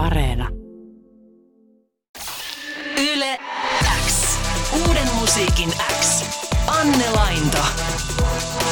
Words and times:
Areena. 0.00 0.48
Yle 3.12 3.38
X. 4.06 4.38
Uuden 4.72 5.14
musiikin 5.14 5.68
X. 6.00 6.24
Anne 6.80 7.10
Lainto. 7.10 7.58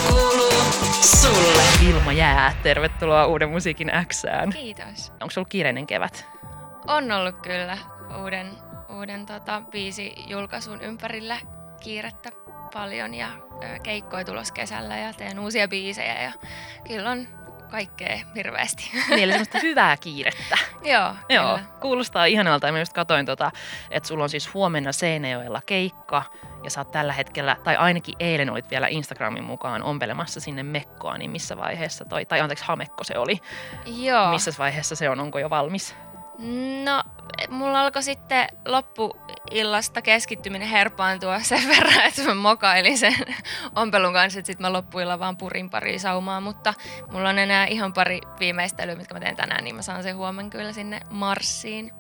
Kuuluu 0.09 0.53
sulle. 1.01 1.63
Vilma 1.81 2.13
Jää, 2.13 2.55
tervetuloa 2.63 3.27
Uuden 3.27 3.49
musiikin 3.49 3.91
Xään. 4.07 4.51
Kiitos. 4.51 5.11
Onko 5.11 5.31
sulla 5.31 5.49
kiireinen 5.49 5.87
kevät? 5.87 6.27
On 6.87 7.13
ollut 7.13 7.37
kyllä 7.43 7.79
uuden, 8.23 8.47
uuden 8.97 9.27
tota, 9.27 9.63
biisi 9.71 10.15
julkaisun 10.27 10.81
ympärillä 10.81 11.37
kiirettä 11.81 12.31
paljon 12.75 13.15
ja 13.15 13.29
keikkoja 13.83 14.25
tulos 14.25 14.53
kesällä 14.53 14.97
ja 14.97 15.13
teen 15.13 15.39
uusia 15.39 15.69
biisejä 15.69 16.23
ja 16.23 16.33
kyllä 16.87 17.11
on 17.11 17.29
kaikkea 17.71 18.19
hirveästi. 18.35 18.91
Niin, 19.09 19.19
eli 19.19 19.33
semmoista 19.33 19.59
hyvää 19.63 19.97
kiirettä. 19.97 20.59
Joo, 20.83 21.15
Joo, 21.29 21.45
kyllä. 21.57 21.69
kuulostaa 21.81 22.25
ihanalta. 22.25 22.67
Ja 22.67 22.73
mä 22.73 22.79
just 22.79 22.93
katoin, 22.93 23.27
tota, 23.27 23.51
että 23.91 24.07
sulla 24.07 24.23
on 24.25 24.31
siis 24.31 24.55
huomenna 24.55 24.93
Seinäjoella 24.93 25.61
keikka. 25.67 26.23
Ja 26.65 26.71
sä 26.71 26.81
oot 26.81 26.91
tällä 26.91 27.13
hetkellä, 27.13 27.57
tai 27.65 27.77
ainakin 27.77 28.15
eilen 28.21 28.51
olit 28.51 28.71
vielä 28.71 28.87
Instagramin 28.89 29.45
mukaan 29.45 29.83
ompelemassa 29.83 30.41
sinne 30.41 30.63
Mekkoa, 30.63 31.19
niin 31.19 31.31
missä 31.31 31.57
vaiheessa 31.57 32.05
toi, 32.05 32.25
tai 32.25 32.41
anteeksi 32.41 32.65
Hamekko 32.65 33.05
se 33.05 33.19
oli. 33.19 33.41
Joo. 33.87 34.31
Missä 34.31 34.53
vaiheessa 34.59 34.97
se 34.97 35.11
on, 35.11 35.21
onko 35.21 35.39
jo 35.39 35.51
valmis? 35.51 35.97
No, 36.85 37.03
mulla 37.49 37.81
alkoi 37.81 38.03
sitten 38.03 38.49
loppuillasta 38.67 40.03
keskittyminen 40.03 40.69
herpaantua 40.69 41.41
sen 41.41 41.69
verran, 41.77 42.07
että 42.07 42.23
mä 42.23 42.35
mokailin 42.35 42.99
sen 42.99 43.15
ompelun 43.77 44.13
kanssa, 44.13 44.39
että 44.39 44.47
sitten 44.47 44.67
mä 44.67 44.73
loppuilla 44.73 45.19
vaan 45.19 45.37
purin 45.37 45.71
pari 45.71 45.99
saumaa, 45.99 46.41
mutta 46.41 46.75
mulla 47.13 47.29
on 47.29 47.39
enää 47.39 47.67
ihan 47.67 47.93
pari 47.93 48.21
viimeistelyä, 48.41 48.97
mitkä 48.97 49.15
mä 49.15 49.21
teen 49.21 49.37
tänään, 49.37 49.65
niin 49.65 49.77
mä 49.77 49.83
saan 49.83 50.03
sen 50.03 50.17
huomenna 50.17 50.51
kyllä 50.51 50.73
sinne 50.73 51.01
Marsiin 51.11 51.93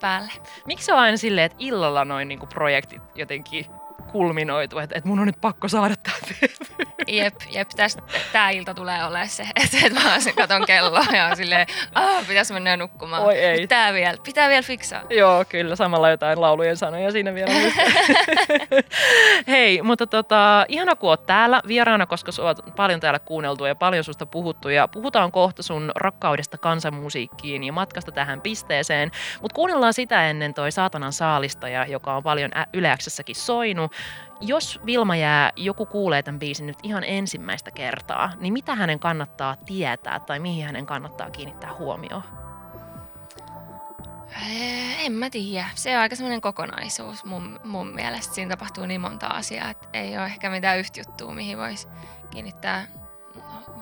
päälle. 0.00 0.32
Miksi 0.66 0.92
on 0.92 0.98
aina 0.98 1.16
silleen, 1.16 1.46
että 1.46 1.58
illalla 1.60 2.04
noin 2.04 2.28
niinku 2.28 2.46
projektit 2.46 3.02
jotenkin 3.14 3.66
kulminoitu, 4.14 4.78
että, 4.78 4.96
että 4.98 5.08
mun 5.08 5.18
on 5.18 5.26
nyt 5.26 5.40
pakko 5.40 5.68
saada 5.68 5.94
tämä 5.96 6.16
Jep, 7.08 7.34
jep, 7.50 7.68
tästä, 7.76 8.02
tää 8.32 8.50
ilta 8.50 8.74
tulee 8.74 9.04
olemaan 9.04 9.28
se, 9.28 9.42
että, 9.64 9.76
että 9.86 10.00
mä 10.00 10.20
sen 10.20 10.34
katon 10.34 10.66
kelloa 10.66 11.04
ja 11.12 11.26
on 11.26 11.36
silleen, 11.36 11.66
ah, 11.94 12.26
pitäis 12.28 12.52
mennä 12.52 12.76
nukkumaan. 12.76 13.22
Oi 13.22 13.34
ei. 13.34 13.60
Pitää 13.60 13.92
vielä, 13.92 14.16
pitää 14.24 14.48
vielä 14.48 14.62
fiksaa. 14.62 15.02
Joo, 15.10 15.44
kyllä, 15.48 15.76
samalla 15.76 16.10
jotain 16.10 16.40
laulujen 16.40 16.76
sanoja 16.76 17.10
siinä 17.10 17.34
vielä. 17.34 17.52
Hei, 19.48 19.82
mutta 19.82 20.06
tota, 20.06 20.64
ihana 20.68 20.96
kun 20.96 21.10
oot 21.10 21.26
täällä 21.26 21.62
vieraana, 21.68 22.06
koska 22.06 22.32
sua 22.32 22.48
on 22.48 22.72
paljon 22.76 23.00
täällä 23.00 23.18
kuunneltu 23.18 23.64
ja 23.64 23.74
paljon 23.74 24.04
susta 24.04 24.26
puhuttu. 24.26 24.68
Ja 24.68 24.88
puhutaan 24.88 25.32
kohta 25.32 25.62
sun 25.62 25.92
rakkaudesta 25.96 26.58
kansanmusiikkiin 26.58 27.64
ja 27.64 27.72
matkasta 27.72 28.12
tähän 28.12 28.40
pisteeseen. 28.40 29.10
Mutta 29.42 29.54
kuunnellaan 29.54 29.94
sitä 29.94 30.30
ennen 30.30 30.54
toi 30.54 30.72
Saatanan 30.72 31.12
saalistaja, 31.12 31.86
joka 31.86 32.16
on 32.16 32.22
paljon 32.22 32.56
ä- 32.56 32.66
Yle 32.72 32.96
X:ssäkin 32.96 33.36
soinut. 33.36 33.92
Jos 34.40 34.80
Vilma 34.86 35.16
jää, 35.16 35.52
joku 35.56 35.86
kuulee 35.86 36.22
tämän 36.22 36.38
biisin 36.38 36.66
nyt 36.66 36.78
ihan 36.82 37.04
ensimmäistä 37.04 37.70
kertaa, 37.70 38.32
niin 38.40 38.52
mitä 38.52 38.74
hänen 38.74 38.98
kannattaa 38.98 39.56
tietää 39.66 40.20
tai 40.20 40.38
mihin 40.38 40.66
hänen 40.66 40.86
kannattaa 40.86 41.30
kiinnittää 41.30 41.74
huomioon? 41.74 42.22
Eh, 44.42 45.06
En 45.06 45.12
mä 45.12 45.30
tiedä. 45.30 45.66
Se 45.74 45.96
on 45.96 46.02
aika 46.02 46.16
semmoinen 46.16 46.40
kokonaisuus 46.40 47.24
mun, 47.24 47.60
mun 47.64 47.94
mielestä. 47.94 48.34
Siinä 48.34 48.56
tapahtuu 48.56 48.86
niin 48.86 49.00
monta 49.00 49.26
asiaa, 49.26 49.70
että 49.70 49.88
ei 49.92 50.18
ole 50.18 50.26
ehkä 50.26 50.50
mitään 50.50 50.78
yhtä 50.78 51.00
juttua, 51.00 51.34
mihin 51.34 51.58
voisi 51.58 51.88
kiinnittää 52.30 52.86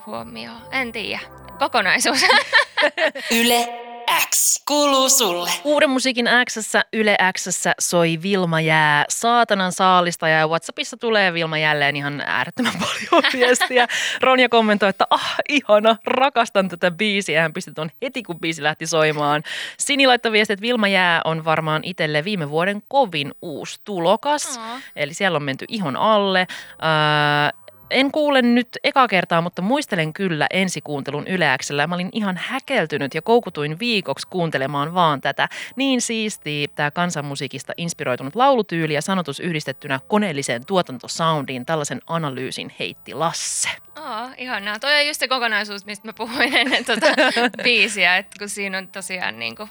huomioon. 0.07 0.63
En 0.71 0.93
tiedä. 0.93 1.21
Kokonaisuus. 1.59 2.25
Yle 3.41 3.92
X. 4.31 4.63
Kuuluu 4.69 5.09
sulle. 5.09 5.51
Uuden 5.65 5.91
musiikin 5.91 6.29
Xssä, 6.45 6.85
Yle 6.93 7.17
Xssä 7.39 7.75
soi 7.81 8.19
Vilma 8.23 8.61
Jää, 8.61 9.05
saatanan 9.09 9.73
saalista 9.73 10.29
ja 10.29 10.47
Whatsappissa 10.47 10.97
tulee 10.97 11.33
Vilma 11.33 11.59
jälleen 11.59 11.97
ihan 11.97 12.23
äärettömän 12.27 12.73
paljon 12.73 13.23
viestiä. 13.33 13.89
Ronja 14.21 14.49
kommentoi, 14.49 14.89
että 14.89 15.07
ah, 15.11 15.35
ihana, 15.49 15.97
rakastan 16.07 16.69
tätä 16.69 16.91
biisiä. 16.91 17.43
Hän 17.43 17.53
pisti 17.53 17.73
tuon 17.75 17.91
heti, 18.03 18.23
kun 18.23 18.41
biisi 18.41 18.63
lähti 18.63 18.87
soimaan. 18.87 19.43
Sini 19.79 20.07
laittoi 20.07 20.33
viestiä, 20.33 20.55
että 20.55 20.63
Vilma 20.63 20.89
Jää 20.89 21.21
on 21.25 21.45
varmaan 21.45 21.85
itselle 21.85 22.25
viime 22.25 22.51
vuoden 22.51 22.83
kovin 22.89 23.33
uusi 23.43 23.81
tulokas. 23.85 24.59
Aa. 24.59 24.81
Eli 24.97 25.15
siellä 25.15 25.37
on 25.37 25.43
menty 25.43 25.65
ihon 25.69 25.97
alle. 25.97 26.47
Ää, 26.79 27.53
en 27.93 28.13
kuule 28.13 28.43
nyt 28.43 28.69
eka 28.85 29.09
kertaa, 29.09 29.41
mutta 29.41 29.63
muistelen 29.63 30.13
kyllä 30.13 30.47
ensikuuntelun 30.51 31.27
yleäksellä. 31.27 31.87
Mä 31.87 31.95
olin 31.95 32.09
ihan 32.13 32.37
häkeltynyt 32.37 33.15
ja 33.15 33.23
koukutuin 33.23 33.79
viikoksi 33.79 34.27
kuuntelemaan 34.31 34.95
vaan 34.95 35.21
tätä. 35.21 35.49
Niin 35.77 36.01
siistiä 36.01 36.69
tämä 36.75 36.91
kansanmusiikista 36.91 37.73
inspiroitunut 37.77 38.37
laulutyyli 38.37 38.95
ja 38.95 39.03
sanotus 39.03 39.41
yhdistettynä 39.41 40.01
koneelliseen 40.09 40.67
tuotantosoundiin. 40.67 41.67
Tällaisen 41.67 42.01
analyysin 42.07 42.73
heitti 42.79 43.15
Lasse. 43.15 43.69
Aa, 43.95 44.31
ihanaa. 44.39 44.79
Toi 44.79 45.01
on 45.01 45.07
just 45.07 45.21
se 45.21 45.29
kokonaisuus, 45.29 45.87
mistä 45.87 46.09
mä 46.09 46.13
puhuin 46.13 46.57
ennen 46.57 46.85
tuota 46.85 47.07
biisiä, 47.65 48.17
että 48.17 48.39
kun 48.39 48.49
siinä 48.49 48.79
on 48.79 48.89
tosiaan 48.89 49.39
niinku, 49.39 49.69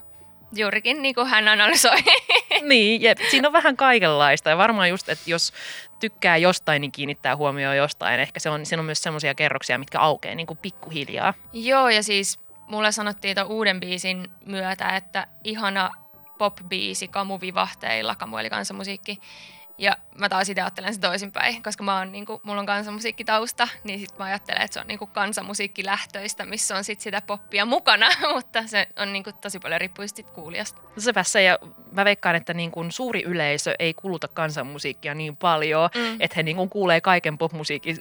juurikin 0.56 1.02
niin 1.02 1.16
kuin 1.16 1.28
hän 1.28 1.48
analysoi. 1.48 1.98
Niin, 2.62 3.02
jep. 3.02 3.18
siinä 3.32 3.48
on 3.48 3.54
vähän 3.54 3.78
kaikenlaista 3.78 4.50
ja 4.50 4.58
varmaan 4.58 4.90
just, 4.90 5.10
että 5.10 5.30
jos 5.30 5.54
tykkää 6.02 6.38
jostain, 6.38 6.82
niin 6.82 6.92
kiinnittää 6.92 7.36
huomioon 7.36 7.78
jostain. 7.78 8.20
Ehkä 8.20 8.40
se 8.40 8.50
on, 8.50 8.66
siinä 8.66 8.82
on 8.82 8.86
myös 8.86 9.04
semmoisia 9.04 9.36
kerroksia, 9.36 9.78
mitkä 9.78 10.00
aukeaa 10.00 10.36
niin 10.36 10.48
kuin 10.48 10.58
pikkuhiljaa. 10.58 11.34
Joo, 11.54 11.90
ja 11.90 12.04
siis 12.04 12.40
mulle 12.68 12.92
sanottiin 12.92 13.36
tuon 13.36 13.48
uuden 13.48 13.80
biisin 13.80 14.32
myötä, 14.46 14.96
että 14.96 15.28
ihana 15.44 15.92
pop-biisi 16.38 17.08
Kamu 17.08 17.40
Vivahteilla, 17.42 18.16
Kamu 18.16 18.38
eli 18.38 18.50
kansanmusiikki. 18.50 19.20
Ja 19.82 19.98
mä 20.20 20.30
taas 20.30 20.50
itse 20.50 20.62
ajattelen 20.62 20.94
se 20.94 21.00
toisinpäin, 21.00 21.64
koska 21.64 21.84
mä 21.84 21.98
oon, 21.98 22.12
niinku, 22.12 22.42
mulla 22.44 22.60
on 22.60 22.66
kansanmusiikkitausta, 22.66 23.68
niin 23.84 24.00
sit 24.00 24.18
mä 24.20 24.26
ajattelen, 24.26 24.62
että 24.62 24.74
se 24.74 24.80
on 24.80 24.88
niinku 24.88 25.08
kansanmusiikkilähtöistä, 25.08 26.46
missä 26.46 26.78
on 26.78 26.84
sit 26.84 27.02
sitä 27.02 27.22
poppia 27.22 27.66
mukana, 27.66 28.08
mutta 28.34 28.68
se 28.68 28.88
on 29.00 29.14
niinku 29.14 29.32
tosi 29.32 29.60
paljon 29.60 29.82
riippuu 29.82 30.08
sit 30.08 30.30
kuulijasta. 30.30 30.82
Sepä 30.98 31.24
ja 31.46 31.60
mä 31.92 32.06
veikkaan, 32.06 32.36
että 32.36 32.54
niin 32.54 32.72
kuin 32.72 32.92
suuri 32.92 33.24
yleisö 33.24 33.76
ei 33.80 33.94
kuluta 33.94 34.28
kansanmusiikkia 34.28 35.14
niin 35.14 35.38
paljon, 35.38 35.90
Mm. 35.96 36.18
että 36.20 36.36
he 36.36 36.44
niin 36.44 36.58
kuin 36.58 36.70
kuulee 36.70 37.02
kaiken 37.02 37.38
popmusiikki, 37.38 37.96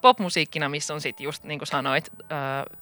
popmusiikkina, 0.00 0.68
missä 0.68 0.94
on 0.94 1.00
sitten 1.00 1.24
just 1.24 1.44
niin 1.44 1.58
kuin 1.58 1.66
sanoit, 1.68 2.10
öö, 2.32 2.76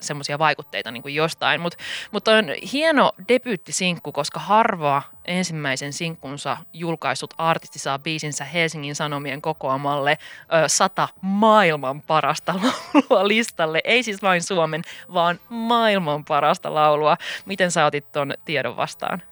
semmoisia 0.00 0.38
vaikutteita 0.38 0.90
niin 0.90 1.02
kuin 1.02 1.14
jostain. 1.14 1.60
Mutta 1.60 1.78
mut 2.10 2.28
on 2.28 2.44
hieno 2.72 3.12
debyyttisinkku, 3.28 4.12
koska 4.12 4.40
harva 4.40 5.02
ensimmäisen 5.24 5.92
sinkkunsa 5.92 6.56
julkaissut 6.72 7.34
artisti 7.38 7.78
saa 7.78 7.98
biisinsä 7.98 8.44
Helsingin 8.44 8.94
Sanomien 8.94 9.42
kokoamalle 9.42 10.18
ö, 10.64 10.68
sata 10.68 11.08
maailman 11.20 12.02
parasta 12.02 12.54
laulua 12.54 13.28
listalle. 13.28 13.80
Ei 13.84 14.02
siis 14.02 14.22
vain 14.22 14.42
Suomen, 14.42 14.82
vaan 15.14 15.40
maailman 15.48 16.24
parasta 16.24 16.74
laulua. 16.74 17.16
Miten 17.46 17.70
sä 17.70 17.86
otit 17.86 18.12
ton 18.12 18.34
tiedon 18.44 18.76
vastaan? 18.76 19.22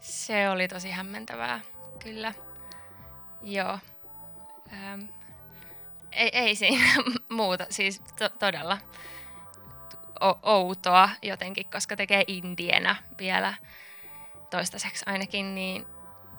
Se 0.00 0.48
oli 0.48 0.68
tosi 0.68 0.90
hämmentävää, 0.90 1.60
kyllä. 1.98 2.34
Joo. 3.42 3.78
Ähm, 4.72 5.00
ei, 6.12 6.30
ei 6.32 6.54
siinä 6.54 6.84
muuta, 7.28 7.66
siis 7.70 8.00
to, 8.18 8.28
todella 8.28 8.78
outoa 10.42 11.08
jotenkin, 11.22 11.70
koska 11.70 11.96
tekee 11.96 12.24
indienä 12.26 12.96
vielä 13.18 13.54
toistaiseksi 14.50 15.04
ainakin, 15.06 15.54
niin, 15.54 15.86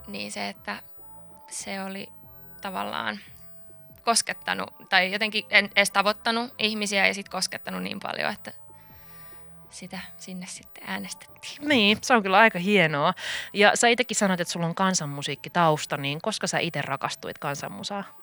niin 0.07 0.31
se, 0.31 0.49
että 0.49 0.77
se 1.47 1.83
oli 1.83 2.07
tavallaan 2.61 3.19
koskettanut, 4.03 4.89
tai 4.89 5.11
jotenkin 5.11 5.43
en 5.49 5.69
edes 5.75 5.91
tavoittanut 5.91 6.53
ihmisiä 6.57 7.07
ja 7.07 7.13
sitten 7.13 7.31
koskettanut 7.31 7.83
niin 7.83 7.99
paljon, 7.99 8.31
että 8.31 8.53
sitä 9.69 9.99
sinne 10.17 10.45
sitten 10.45 10.83
äänestettiin. 10.87 11.67
Niin, 11.67 11.97
se 12.01 12.13
on 12.13 12.23
kyllä 12.23 12.37
aika 12.37 12.59
hienoa. 12.59 13.13
Ja 13.53 13.71
sä 13.75 13.87
itsekin 13.87 14.17
sanoit, 14.17 14.41
että 14.41 14.51
sulla 14.51 14.65
on 14.65 14.75
kansanmusiikkitausta, 14.75 15.97
niin 15.97 16.21
koska 16.21 16.47
sä 16.47 16.59
itse 16.59 16.81
rakastuit 16.81 17.37
kansanmusaa? 17.37 18.22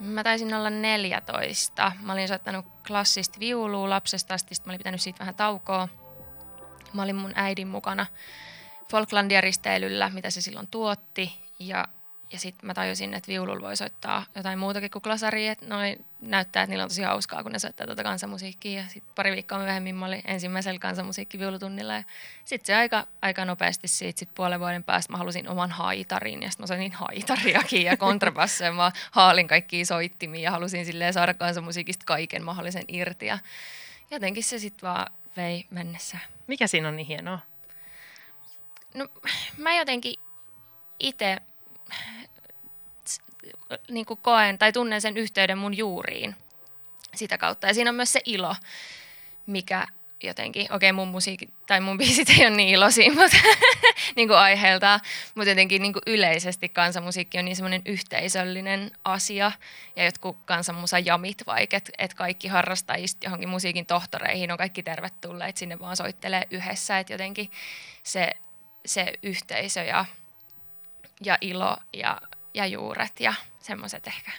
Mä 0.00 0.24
taisin 0.24 0.54
olla 0.54 0.70
14. 0.70 1.92
Mä 2.00 2.12
olin 2.12 2.28
soittanut 2.28 2.66
klassista 2.86 3.40
viulua 3.40 3.90
lapsesta 3.90 4.34
asti, 4.34 4.54
mä 4.64 4.70
olin 4.70 4.78
pitänyt 4.78 5.00
siitä 5.00 5.18
vähän 5.18 5.34
taukoa. 5.34 5.88
Mä 6.92 7.02
olin 7.02 7.16
mun 7.16 7.32
äidin 7.34 7.68
mukana 7.68 8.06
Falklandia 8.90 9.40
risteilyllä, 9.40 10.10
mitä 10.10 10.30
se 10.30 10.40
silloin 10.40 10.66
tuotti. 10.66 11.32
Ja, 11.58 11.88
ja 12.32 12.38
sitten 12.38 12.66
mä 12.66 12.74
tajusin, 12.74 13.14
että 13.14 13.28
viululla 13.28 13.66
voi 13.66 13.76
soittaa 13.76 14.24
jotain 14.34 14.58
muutakin 14.58 14.90
kuin 14.90 15.02
glasaria. 15.02 15.52
Että 15.52 15.66
noi 15.66 15.96
näyttää, 16.20 16.62
että 16.62 16.70
niillä 16.70 16.82
on 16.82 16.88
tosi 16.88 17.02
hauskaa, 17.02 17.42
kun 17.42 17.52
ne 17.52 17.58
soittaa 17.58 17.86
tuota 17.86 18.02
kansanmusiikkia. 18.02 18.80
Ja 18.80 18.88
sitten 18.88 19.12
pari 19.14 19.32
viikkoa 19.32 19.58
myöhemmin 19.58 19.94
mä 19.94 20.06
olin 20.06 20.22
ensimmäisellä 20.24 20.78
kansanmusiikkiviulutunnilla. 20.78 21.94
Ja 21.94 22.04
sitten 22.44 22.66
se 22.66 22.74
aika, 22.74 23.06
aika 23.22 23.44
nopeasti 23.44 23.88
siitä 23.88 24.18
sit 24.18 24.28
puolen 24.34 24.60
vuoden 24.60 24.84
päästä 24.84 25.12
mä 25.12 25.18
halusin 25.18 25.48
oman 25.48 25.70
haitarin. 25.70 26.42
Ja 26.42 26.50
sitten 26.50 26.62
mä 26.62 26.66
soitin 26.66 26.92
haitariakin 26.92 27.82
ja 27.82 27.96
kontrabassoja. 27.96 28.72
Mä 28.72 28.92
haalin 29.10 29.48
kaikkia 29.48 29.86
soittimia 29.86 30.42
ja 30.42 30.50
halusin 30.50 30.86
silleen 30.86 31.12
saada 31.12 31.34
kansanmusiikista 31.34 32.04
kaiken 32.06 32.44
mahdollisen 32.44 32.84
irti. 32.88 33.26
Ja 33.26 33.38
jotenkin 34.10 34.44
se 34.44 34.58
sitten 34.58 34.88
vaan 34.88 35.12
vei 35.36 35.66
mennessä. 35.70 36.18
Mikä 36.46 36.66
siinä 36.66 36.88
on 36.88 36.96
niin 36.96 37.06
hienoa? 37.06 37.38
No 38.94 39.08
mä 39.56 39.74
jotenkin 39.74 40.14
itse 40.98 41.36
niin 43.88 44.06
koen 44.22 44.58
tai 44.58 44.72
tunnen 44.72 45.00
sen 45.00 45.16
yhteyden 45.16 45.58
mun 45.58 45.76
juuriin 45.76 46.36
sitä 47.14 47.38
kautta. 47.38 47.66
Ja 47.66 47.74
siinä 47.74 47.90
on 47.90 47.96
myös 47.96 48.12
se 48.12 48.20
ilo, 48.24 48.56
mikä 49.46 49.86
jotenkin, 50.22 50.62
okei 50.62 50.90
okay, 50.90 50.92
mun 50.92 51.08
musiikki 51.08 51.48
tai 51.66 51.80
mun 51.80 51.98
biisit 52.02 52.30
ei 52.30 52.46
ole 52.46 52.56
niin 52.56 52.68
iloisia, 52.68 53.12
mutta 53.12 53.36
niin 54.16 54.28
kuin 54.28 54.38
aiheeltaan, 54.38 55.00
mutta 55.34 55.50
jotenkin 55.50 55.82
niin 55.82 55.92
kuin 55.92 56.02
yleisesti 56.06 56.68
kansanmusiikki 56.68 57.38
on 57.38 57.44
niin 57.44 57.56
semmoinen 57.56 57.82
yhteisöllinen 57.84 58.90
asia 59.04 59.52
ja 59.96 60.04
jotkut 60.04 60.36
kansanmusa 60.44 60.98
jamit 60.98 61.42
vaikka, 61.46 61.76
että 61.76 61.92
et 61.98 62.14
kaikki 62.14 62.48
harrastajista 62.48 63.26
johonkin 63.26 63.48
musiikin 63.48 63.86
tohtoreihin 63.86 64.52
on 64.52 64.58
kaikki 64.58 64.82
tervetulleet 64.82 65.56
sinne 65.56 65.78
vaan 65.78 65.96
soittelee 65.96 66.46
yhdessä, 66.50 66.98
että 66.98 67.12
jotenkin 67.12 67.50
se, 68.02 68.30
se 68.86 69.12
yhteisö 69.22 69.80
ja, 69.80 70.04
ja 71.20 71.38
ilo 71.40 71.76
ja, 71.92 72.20
ja 72.54 72.66
juuret 72.66 73.20
ja 73.20 73.34
semmoiset 73.60 74.06
ehkä 74.06 74.32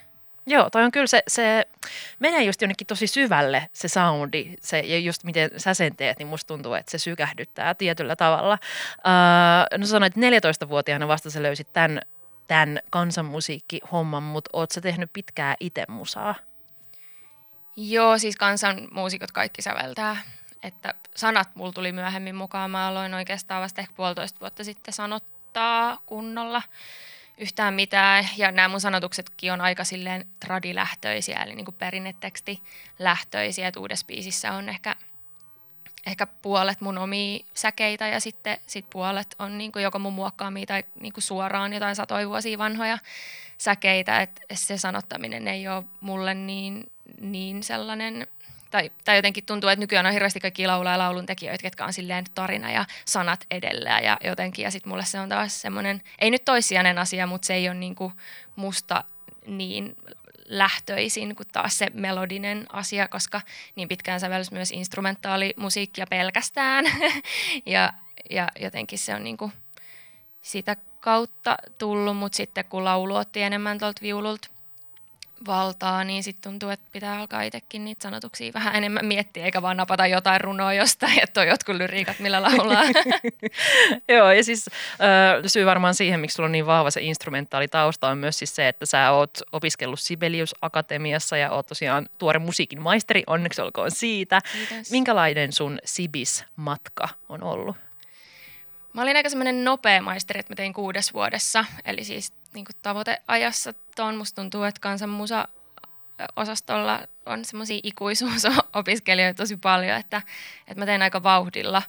Joo, 0.50 0.70
toi 0.70 0.84
on 0.84 0.92
kyllä 0.92 1.08
se, 1.08 1.24
se 1.28 1.68
menee 2.20 2.44
just 2.44 2.62
jonnekin 2.62 2.88
tosi 2.88 3.08
syvälle 3.08 3.70
se 3.74 3.88
soundi, 3.88 4.56
se, 4.62 4.80
ja 4.80 5.00
just 5.00 5.24
miten 5.24 5.50
sä 5.58 5.74
sen 5.74 5.96
teet, 5.96 6.20
niin 6.20 6.28
musta 6.28 6.48
tuntuu, 6.48 6.74
että 6.74 6.92
se 6.92 6.98
sykähdyttää 6.98 7.76
tietyllä 7.76 8.16
tavalla. 8.16 8.58
Uh, 8.98 9.80
no 9.80 9.86
sanoit, 9.86 10.18
että 10.18 10.50
14-vuotiaana 10.50 11.08
vasta 11.08 11.30
sä 11.30 11.44
löysit 11.44 11.74
tämän, 11.74 12.02
tämän 12.48 12.80
kansanmusiikkihomman, 12.90 14.24
mutta 14.24 14.50
oot 14.54 14.72
sä 14.72 14.82
tehnyt 14.82 15.14
pitkää 15.14 15.56
itse 15.60 15.86
musaa? 15.88 16.36
Joo, 17.76 18.18
siis 18.18 18.36
kansanmuusikot 18.36 19.32
kaikki 19.32 19.62
säveltää. 19.62 20.18
Että 20.64 20.94
sanat 21.16 21.50
mulla 21.56 21.72
tuli 21.72 21.92
myöhemmin 21.92 22.36
mukaan. 22.36 22.72
Mä 22.72 22.88
aloin 22.88 23.14
oikeastaan 23.14 23.62
vasta 23.62 23.82
ehkä 23.82 23.94
puolitoista 23.94 24.40
vuotta 24.40 24.64
sitten 24.64 24.94
sanottaa 25.48 26.04
kunnolla 26.06 26.62
yhtään 27.38 27.74
mitään. 27.74 28.30
Ja 28.38 28.52
nämä 28.52 28.68
mun 28.68 28.82
sanotuksetkin 28.82 29.54
on 29.54 29.62
aika 29.62 29.84
silleen 29.84 30.28
tradilähtöisiä, 30.40 31.44
eli 31.44 31.56
niin 31.56 31.66
kuin 31.66 31.76
perinnetekstilähtöisiä. 31.76 33.68
Että 33.68 33.80
uudessa 33.80 34.06
biisissä 34.06 34.54
on 34.54 34.70
ehkä, 34.70 34.96
ehkä 36.06 36.28
puolet 36.28 36.82
mun 36.82 36.98
omia 36.98 37.46
säkeitä 37.54 38.08
ja 38.08 38.20
sitten 38.20 38.58
sit 38.68 38.90
puolet 38.90 39.36
on 39.40 39.58
niin 39.58 39.72
kuin 39.72 39.84
joko 39.84 40.00
mun 40.00 40.14
muokkaamia 40.14 40.66
tai 40.66 40.84
niin 41.00 41.14
kuin 41.14 41.24
suoraan 41.24 41.74
jotain 41.74 41.96
satoi 41.96 42.30
vuosia 42.30 42.58
vanhoja 42.58 42.98
säkeitä. 43.58 44.22
Että 44.22 44.42
se 44.54 44.78
sanottaminen 44.78 45.48
ei 45.48 45.68
ole 45.68 45.84
mulle 46.02 46.34
niin, 46.34 46.92
niin 47.22 47.64
sellainen 47.64 48.28
tai, 48.78 48.92
tai 49.06 49.16
jotenkin 49.16 49.46
tuntuu, 49.46 49.70
että 49.70 49.80
nykyään 49.80 50.06
on 50.06 50.14
hirveästi 50.14 50.40
kaikki 50.40 50.68
laulaa 50.68 50.94
ja 50.94 50.98
lauluntekijöitä, 50.98 51.62
ketkä 51.62 51.86
on 51.86 51.94
silleen 51.94 52.26
tarina 52.36 52.72
ja 52.72 52.86
sanat 53.06 53.46
edellä 53.52 54.00
ja 54.00 54.18
jotenkin. 54.24 54.64
Ja 54.64 54.72
sitten 54.72 54.90
mulle 54.90 55.06
se 55.06 55.20
on 55.20 55.30
taas 55.30 55.62
semmoinen, 55.62 56.02
ei 56.20 56.32
nyt 56.32 56.46
toissijainen 56.46 56.98
asia, 56.98 57.28
mutta 57.28 57.46
se 57.46 57.54
ei 57.54 57.70
ole 57.70 57.76
niinku 57.78 58.12
musta 58.56 59.04
niin 59.46 59.96
lähtöisin 60.46 61.36
kuin 61.36 61.48
taas 61.52 61.78
se 61.78 61.88
melodinen 61.94 62.66
asia, 62.74 63.08
koska 63.08 63.42
niin 63.76 63.88
pitkään 63.88 64.20
sävellys 64.20 64.52
myös 64.52 64.72
instrumentaalimusiikkia 64.72 66.08
pelkästään. 66.08 66.86
ja, 67.66 67.94
ja 68.30 68.48
jotenkin 68.60 69.00
se 69.00 69.16
on 69.16 69.24
niinku 69.24 69.52
sitä 70.42 70.76
kautta 71.00 71.58
tullut, 71.78 72.18
mutta 72.18 72.36
sitten 72.36 72.66
kun 72.66 72.84
laulu 72.84 73.16
otti 73.16 73.42
enemmän 73.42 73.78
tuolta 73.78 74.02
viululta 74.02 74.48
valtaa, 75.48 76.04
niin 76.04 76.24
sitten 76.24 76.52
tuntuu, 76.52 76.70
että 76.70 76.86
pitää 76.92 77.20
alkaa 77.20 77.42
itsekin 77.42 77.86
niitä 77.86 78.04
sanotuksia 78.04 78.54
vähän 78.54 78.76
enemmän 78.76 79.06
miettiä, 79.06 79.46
eikä 79.46 79.62
vaan 79.62 79.78
napata 79.78 80.08
jotain 80.08 80.42
runoa 80.42 80.74
jostain, 80.74 81.20
että 81.24 81.42
on 81.42 81.48
jotkut 81.48 81.76
lyriikat, 81.76 82.20
millä 82.20 82.42
laulaa. 82.42 82.84
Joo, 84.18 84.32
ja 84.32 84.44
siis 84.44 84.70
äh, 84.92 85.44
syy 85.48 85.66
varmaan 85.66 85.96
siihen, 85.96 86.20
miksi 86.20 86.36
sulla 86.36 86.48
on 86.48 86.52
niin 86.52 86.66
vahva 86.66 86.92
se 86.92 87.02
instrumentaalitausta, 87.02 88.08
on 88.10 88.18
myös 88.18 88.40
siis 88.40 88.56
se, 88.56 88.68
että 88.68 88.86
sä 88.86 89.12
oot 89.12 89.38
opiskellut 89.52 90.00
Sibelius 90.00 90.56
Akatemiassa 90.62 91.38
ja 91.38 91.52
oot 91.52 91.68
tosiaan 91.68 92.10
tuore 92.18 92.40
musiikin 92.40 92.82
maisteri, 92.82 93.24
onneksi 93.28 93.62
olkoon 93.62 93.92
siitä. 93.92 94.42
Kiitos. 94.54 94.92
Minkälainen 94.92 95.52
sun 95.52 95.80
Sibis-matka 95.86 97.10
on 97.30 97.44
ollut? 97.44 97.87
Mä 98.98 99.04
olin 99.04 99.18
aika 99.18 99.30
semmoinen 99.30 99.64
nopea 99.64 100.02
maisteri, 100.02 100.40
että 100.40 100.52
mä 100.52 100.56
tein 100.56 100.74
kuudes 100.74 101.14
vuodessa, 101.14 101.66
eli 101.86 102.04
siis 102.04 102.34
niin 102.54 102.66
tavoiteajassa 102.82 103.74
tuon. 103.96 104.16
Musta 104.16 104.42
tuntuu, 104.42 104.64
että 104.64 104.82
kansanmusa 104.82 105.48
osastolla 106.36 107.08
on 107.26 107.46
semmoisia 107.46 107.80
ikuisuusopiskelijoita 107.84 109.38
tosi 109.38 109.58
paljon, 109.58 109.98
että, 109.98 110.22
että 110.68 110.82
mä 110.82 110.86
tein 110.86 111.02
aika 111.02 111.24
vauhdilla 111.24 111.82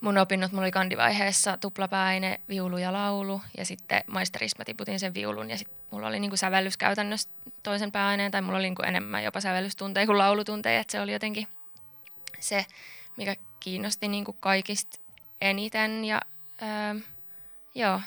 mun 0.00 0.18
opinnot. 0.18 0.52
Mulla 0.52 0.64
oli 0.64 0.70
kandivaiheessa 0.70 1.56
tuplapääine, 1.56 2.40
viulu 2.48 2.78
ja 2.78 2.92
laulu 2.92 3.40
ja 3.58 3.64
sitten 3.64 4.04
maisterissa 4.06 4.58
mä 4.58 4.64
tiputin 4.64 5.00
sen 5.00 5.14
viulun 5.14 5.50
ja 5.50 5.58
sitten 5.58 5.78
mulla 5.90 6.06
oli 6.06 6.20
niinku 6.20 6.36
sävellys 6.36 6.76
käytännössä 6.76 7.30
toisen 7.62 7.92
pääaineen 7.92 8.30
tai 8.30 8.42
mulla 8.42 8.58
oli 8.58 8.66
niinku 8.66 8.82
enemmän 8.82 9.24
jopa 9.24 9.40
sävellystunteja 9.40 10.06
kuin 10.06 10.18
laulutunteja, 10.18 10.80
että 10.80 10.92
se 10.92 11.00
oli 11.00 11.12
jotenkin 11.12 11.48
se, 12.40 12.66
mikä 13.16 13.36
kiinnosti 13.60 14.08
niinku 14.08 14.32
kaikista 14.40 15.01
eniten 15.42 16.04
ja 16.04 16.20
öö, 16.62 17.00
joo, 17.74 18.00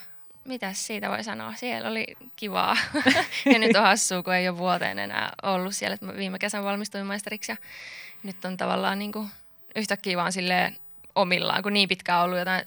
mitä 0.46 0.74
siitä 0.74 1.10
voi 1.10 1.24
sanoa? 1.24 1.54
Siellä 1.54 1.90
oli 1.90 2.06
kivaa. 2.36 2.78
ja 3.54 3.60
nyt 3.60 3.76
on 3.76 3.84
hassua, 3.84 4.24
kun 4.24 4.34
ei 4.34 4.50
ole 4.50 4.58
vuoteen 4.58 5.00
enää 5.00 5.34
ollut 5.44 5.76
siellä. 5.76 5.94
Että 5.94 6.18
viime 6.18 6.40
kesän 6.40 6.64
valmistuin 6.64 7.06
maisteriksi 7.06 7.52
ja 7.52 7.58
nyt 8.24 8.46
on 8.46 8.58
tavallaan 8.58 9.00
niin 9.00 9.12
kuin 9.12 9.30
yhtäkkiä 9.76 10.18
vaan 10.18 10.32
silleen 10.32 10.78
omillaan, 11.16 11.64
kun 11.64 11.74
niin 11.74 11.90
pitkään 11.90 12.24
ollut 12.24 12.40
jotain 12.40 12.66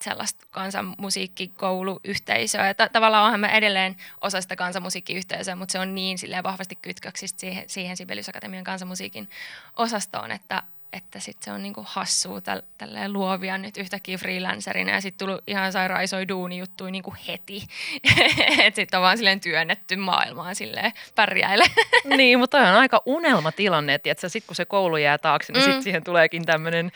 sellaista 0.00 0.46
kansanmusiikkikouluyhteisöä. 0.50 2.66
Ja 2.66 2.74
tavallaan 2.74 3.24
onhan 3.24 3.40
mä 3.40 3.48
edelleen 3.48 3.96
osa 4.20 4.40
sitä 4.40 4.56
kansanmusiikkiyhteisöä, 4.56 5.56
mutta 5.56 5.72
se 5.72 5.78
on 5.78 5.94
niin 5.94 6.18
silleen 6.18 6.44
vahvasti 6.44 6.76
kytköksistä 6.76 7.40
siihen, 7.40 7.64
siihen 7.66 7.96
Sibelius 7.96 8.28
Akatemian 8.28 8.64
kansanmusiikin 8.64 9.30
osastoon, 9.76 10.30
että 10.30 10.62
että 10.92 11.20
sitten 11.20 11.44
se 11.44 11.52
on 11.52 11.62
niinku 11.62 11.84
hassua 11.86 12.40
täl, 12.40 12.62
tälleen 12.78 13.12
luovia 13.12 13.58
nyt 13.58 13.76
yhtäkkiä 13.76 14.18
freelancerina 14.18 14.92
ja 14.92 15.00
sitten 15.00 15.26
tullut 15.26 15.44
ihan 15.46 15.72
sairaan 15.72 16.04
isoja 16.04 16.28
duunijuttuja 16.28 16.90
niinku 16.90 17.14
heti. 17.28 17.62
että 18.64 18.76
sitten 18.76 18.98
on 18.98 19.02
vaan 19.02 19.16
silleen 19.16 19.40
työnnetty 19.40 19.96
maailmaan 19.96 20.54
silleen 20.54 20.92
pärjäile. 21.14 21.64
niin, 22.16 22.38
mutta 22.38 22.58
on 22.58 22.64
aika 22.64 23.02
unelmatilanne, 23.06 23.94
että 24.04 24.28
sitten 24.28 24.46
kun 24.46 24.56
se 24.56 24.64
koulu 24.64 24.96
jää 24.96 25.18
taakse, 25.18 25.52
niin 25.52 25.62
mm. 25.62 25.64
sitten 25.64 25.82
siihen 25.82 26.04
tuleekin 26.04 26.46
tämmöinen 26.46 26.92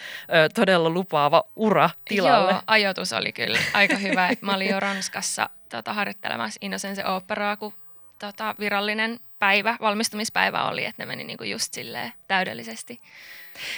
todella 0.54 0.90
lupaava 0.90 1.44
ura 1.56 1.90
tilalle. 2.04 2.52
Joo, 2.52 2.62
ajoitus 2.66 3.12
oli 3.12 3.32
kyllä 3.32 3.58
aika 3.72 3.96
hyvä. 3.96 4.30
Mä 4.40 4.54
olin 4.54 4.68
jo 4.68 4.80
Ranskassa 4.80 5.50
tota, 5.68 5.92
harjoittelemassa 5.92 6.58
Innocence 6.62 7.04
Operaa, 7.04 7.56
kun 7.56 7.72
tota, 8.18 8.54
virallinen 8.58 9.20
päivä, 9.44 9.76
valmistumispäivä 9.80 10.64
oli, 10.64 10.84
että 10.84 11.02
ne 11.02 11.06
meni 11.06 11.24
niinku 11.24 11.44
just 11.44 11.74
silleen 11.74 12.12
täydellisesti. 12.28 13.00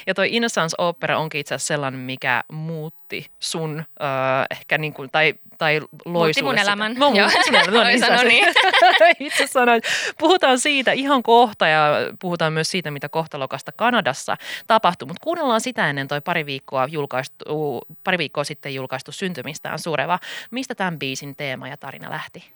Ja 0.06 0.14
toi 0.14 0.28
Innocence 0.30 0.75
Opera 0.78 1.18
onkin 1.18 1.40
itse 1.40 1.54
asiassa 1.54 1.75
sellainen, 1.75 2.00
mikä 2.00 2.44
muutti 2.52 3.26
sun 3.40 3.78
äh, 3.78 4.46
ehkä 4.50 4.78
niin 4.78 4.92
kuin, 4.92 5.11
tai, 5.11 5.35
tai 5.58 5.80
loi 5.80 6.26
Muutti 6.26 6.42
mun 6.42 6.58
elämän. 6.58 6.94
No, 6.94 7.12
Joo. 7.14 7.28
Sun 7.30 7.54
elämän. 7.54 7.75
No, 7.75 7.85
niin, 7.88 8.00
sano 8.00 8.23
niin. 8.23 8.44
itse 9.20 9.46
sanoin. 9.46 9.82
Puhutaan 10.18 10.58
siitä 10.58 10.92
ihan 10.92 11.23
kohta 11.23 11.66
ja 11.66 11.88
puhutaan 12.18 12.52
myös 12.52 12.70
siitä, 12.70 12.90
mitä 12.90 13.08
kohtalokasta 13.08 13.73
Kanadassa 13.73 14.37
tapahtui. 14.66 15.06
Mutta 15.06 15.25
kuunnellaan 15.25 15.61
sitä 15.61 15.90
ennen 15.90 16.08
toi 16.08 16.20
pari 16.20 16.46
viikkoa, 16.46 16.88
julkaistu, 16.90 17.80
pari 18.04 18.18
viikkoa 18.18 18.44
sitten 18.44 18.75
julkaistu 18.75 19.12
syntymistään 19.12 19.78
sureva. 19.78 20.18
Mistä 20.50 20.75
tämän 20.75 20.99
biisin 20.99 21.37
teema 21.37 21.68
ja 21.68 21.76
tarina 21.76 22.11
lähti? 22.11 22.55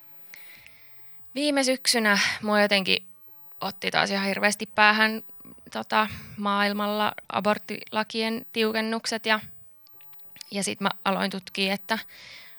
Viime 1.35 1.65
syksynä 1.65 2.19
mua 2.43 2.61
jotenkin 2.61 3.07
otti 3.61 3.91
taas 3.91 4.11
ihan 4.11 4.27
hirveästi 4.27 4.67
päähän 4.67 5.23
tota, 5.73 6.09
maailmalla 6.37 7.13
aborttilakien 7.29 8.47
tiukennukset 8.53 9.27
ja, 9.27 9.41
ja 10.51 10.65
sitten 10.65 10.85
mä 10.85 10.91
aloin 11.05 11.31
tutkia, 11.31 11.75
että 11.75 11.99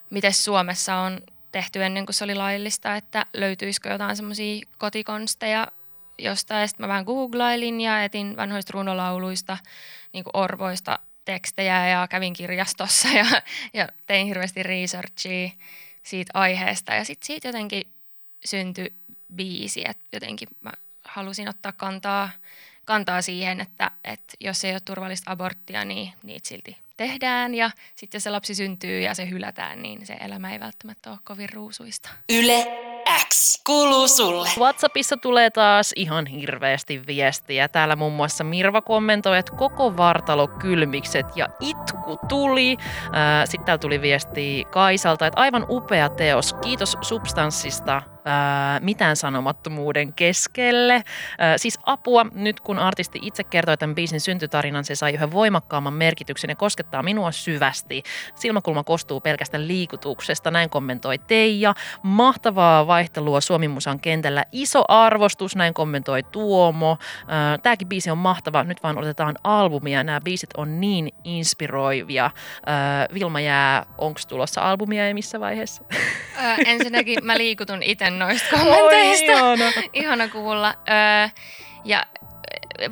miten 0.09 0.33
Suomessa 0.33 0.95
on 0.95 1.21
tehty 1.51 1.83
ennen 1.83 2.05
kuin 2.05 2.13
se 2.13 2.23
oli 2.23 2.35
laillista, 2.35 2.95
että 2.95 3.25
löytyisikö 3.33 3.89
jotain 3.89 4.15
semmoisia 4.15 4.65
kotikonsteja 4.77 5.67
jostain. 6.17 6.67
Sitten 6.67 6.83
mä 6.83 6.87
vähän 6.87 7.05
googlailin 7.05 7.81
ja 7.81 8.03
etin 8.03 8.37
vanhoista 8.37 8.71
runolauluista, 8.73 9.57
niin 10.13 10.23
kuin 10.23 10.37
orvoista 10.37 10.99
tekstejä 11.25 11.87
ja 11.87 12.07
kävin 12.07 12.33
kirjastossa 12.33 13.07
ja, 13.07 13.25
ja 13.73 13.87
tein 14.05 14.27
hirveästi 14.27 14.63
researchia 14.63 15.49
siitä 16.03 16.31
aiheesta. 16.33 16.93
Ja 16.93 17.05
sitten 17.05 17.27
siitä 17.27 17.47
jotenkin 17.47 17.83
syntyi 18.45 18.93
biisi, 19.35 19.83
että 19.85 20.03
jotenkin 20.13 20.47
mä 20.61 20.71
halusin 21.03 21.49
ottaa 21.49 21.71
kantaa 21.71 22.29
kantaa 22.85 23.21
siihen, 23.21 23.61
että, 23.61 23.91
että 24.03 24.33
jos 24.39 24.65
ei 24.65 24.71
ole 24.71 24.79
turvallista 24.79 25.31
aborttia, 25.31 25.85
niin 25.85 26.13
niitä 26.23 26.47
silti 26.47 26.77
tehdään. 26.97 27.55
Ja 27.55 27.71
sitten 27.95 28.17
jos 28.17 28.23
se 28.23 28.29
lapsi 28.29 28.55
syntyy 28.55 29.01
ja 29.01 29.15
se 29.15 29.29
hylätään, 29.29 29.81
niin 29.81 30.05
se 30.05 30.13
elämä 30.13 30.53
ei 30.53 30.59
välttämättä 30.59 31.09
ole 31.09 31.19
kovin 31.23 31.49
ruusuista. 31.53 32.09
Yle 32.29 32.67
X 33.29 33.61
kuuluu 33.65 34.07
sulle. 34.07 34.49
WhatsAppissa 34.59 35.17
tulee 35.17 35.49
taas 35.49 35.93
ihan 35.95 36.25
hirveästi 36.25 37.07
viestiä. 37.07 37.67
Täällä 37.67 37.95
muun 37.95 38.13
muassa 38.13 38.43
Mirva 38.43 38.81
kommentoi, 38.81 39.37
että 39.37 39.55
koko 39.55 39.97
vartalo 39.97 40.47
kylmikset 40.47 41.25
ja 41.35 41.47
itku 41.59 42.19
tuli. 42.29 42.77
Sitten 43.45 43.65
täällä 43.65 43.79
tuli 43.79 44.01
viesti 44.01 44.65
Kaisalta, 44.71 45.27
että 45.27 45.39
aivan 45.39 45.65
upea 45.69 46.09
teos. 46.09 46.55
Kiitos 46.61 46.97
substanssista 47.01 48.01
ää, 48.25 48.79
mitään 48.79 49.15
sanomattomuuden 49.15 50.13
keskelle. 50.13 51.03
Ää, 51.37 51.57
siis 51.57 51.79
apua, 51.83 52.25
nyt 52.33 52.59
kun 52.59 52.79
artisti 52.79 53.19
itse 53.21 53.43
kertoi 53.43 53.77
tämän 53.77 53.95
biisin 53.95 54.21
syntytarinan, 54.21 54.83
se 54.83 54.95
sai 54.95 55.13
yhä 55.13 55.31
voimakkaamman 55.31 55.93
merkityksen 55.93 56.49
ja 56.49 56.55
koskettaa 56.55 57.03
minua 57.03 57.31
syvästi. 57.31 58.03
Silmäkulma 58.35 58.83
kostuu 58.83 59.19
pelkästä 59.21 59.67
liikutuksesta, 59.67 60.51
näin 60.51 60.69
kommentoi 60.69 61.17
Teija. 61.17 61.73
Mahtavaa 62.03 62.87
vaihtelua 62.87 63.41
Suomi 63.41 63.67
Musan 63.67 63.99
kentällä, 63.99 64.45
iso 64.51 64.83
arvostus, 64.87 65.55
näin 65.55 65.73
kommentoi 65.73 66.23
Tuomo. 66.23 66.97
Ää, 67.27 67.57
tämäkin 67.57 67.87
biisi 67.87 68.11
on 68.11 68.17
mahtava, 68.17 68.63
nyt 68.63 68.83
vaan 68.83 68.97
otetaan 68.97 69.35
albumia, 69.43 70.03
nämä 70.03 70.21
biisit 70.23 70.49
on 70.57 70.81
niin 70.81 71.09
inspiroivia. 71.23 72.31
Ää, 72.65 73.07
Vilma 73.13 73.39
jää, 73.39 73.85
onko 73.97 74.19
tulossa 74.27 74.61
albumia 74.61 75.07
ja 75.07 75.13
missä 75.13 75.39
vaiheessa? 75.39 75.83
Öö, 76.43 76.55
ensinnäkin 76.65 77.19
mä 77.23 77.37
liikutun 77.37 77.83
itse 77.83 78.10
noista 78.19 78.49
kommenteista. 78.57 79.31
Oi, 79.31 79.37
ihana. 79.37 79.71
Ihana 79.93 80.27
kuulla. 80.27 80.73
Öö, 80.89 81.29
ja 81.85 82.05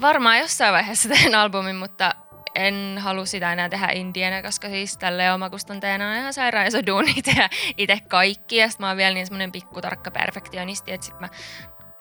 varmaan 0.01 0.39
jossain 0.39 0.73
vaiheessa 0.73 1.09
teen 1.09 1.35
albumin, 1.35 1.75
mutta 1.75 2.15
en 2.55 2.97
halua 2.99 3.25
sitä 3.25 3.53
enää 3.53 3.69
tehdä 3.69 3.87
indienä, 3.93 4.41
koska 4.41 4.69
siis 4.69 4.97
tälle 4.97 5.33
omakustanteena 5.33 6.09
on 6.09 6.15
ihan 6.15 6.33
sairaan 6.33 6.67
iso 6.67 6.85
duuni 6.85 7.13
tehdä 7.25 7.49
itse 7.77 7.99
kaikki. 8.07 8.57
Ja 8.57 8.69
sit 8.69 8.79
mä 8.79 8.87
oon 8.87 8.97
vielä 8.97 9.13
niin 9.13 9.25
semmonen 9.25 9.51
pikkutarkka 9.51 10.11
perfektionisti, 10.11 10.91
että 10.91 11.05
sit 11.05 11.19
mä 11.19 11.29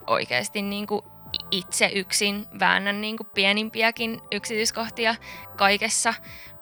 oikeasti 0.07 0.61
niin 0.61 0.87
kuin 0.87 1.01
itse 1.51 1.91
yksin 1.95 2.45
väännän 2.59 3.01
niin 3.01 3.17
kuin 3.17 3.27
pienimpiäkin 3.33 4.21
yksityiskohtia 4.31 5.15
kaikessa 5.57 6.13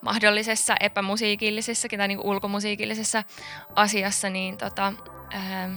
mahdollisessa 0.01 0.75
epämusiikillisessakin 0.79 1.99
tai 1.99 2.07
niin 2.07 2.17
kuin 2.17 2.27
ulkomusiikillisessa 2.27 3.23
asiassa, 3.75 4.29
niin 4.29 4.57
tota, 4.57 4.93
ää, 5.33 5.69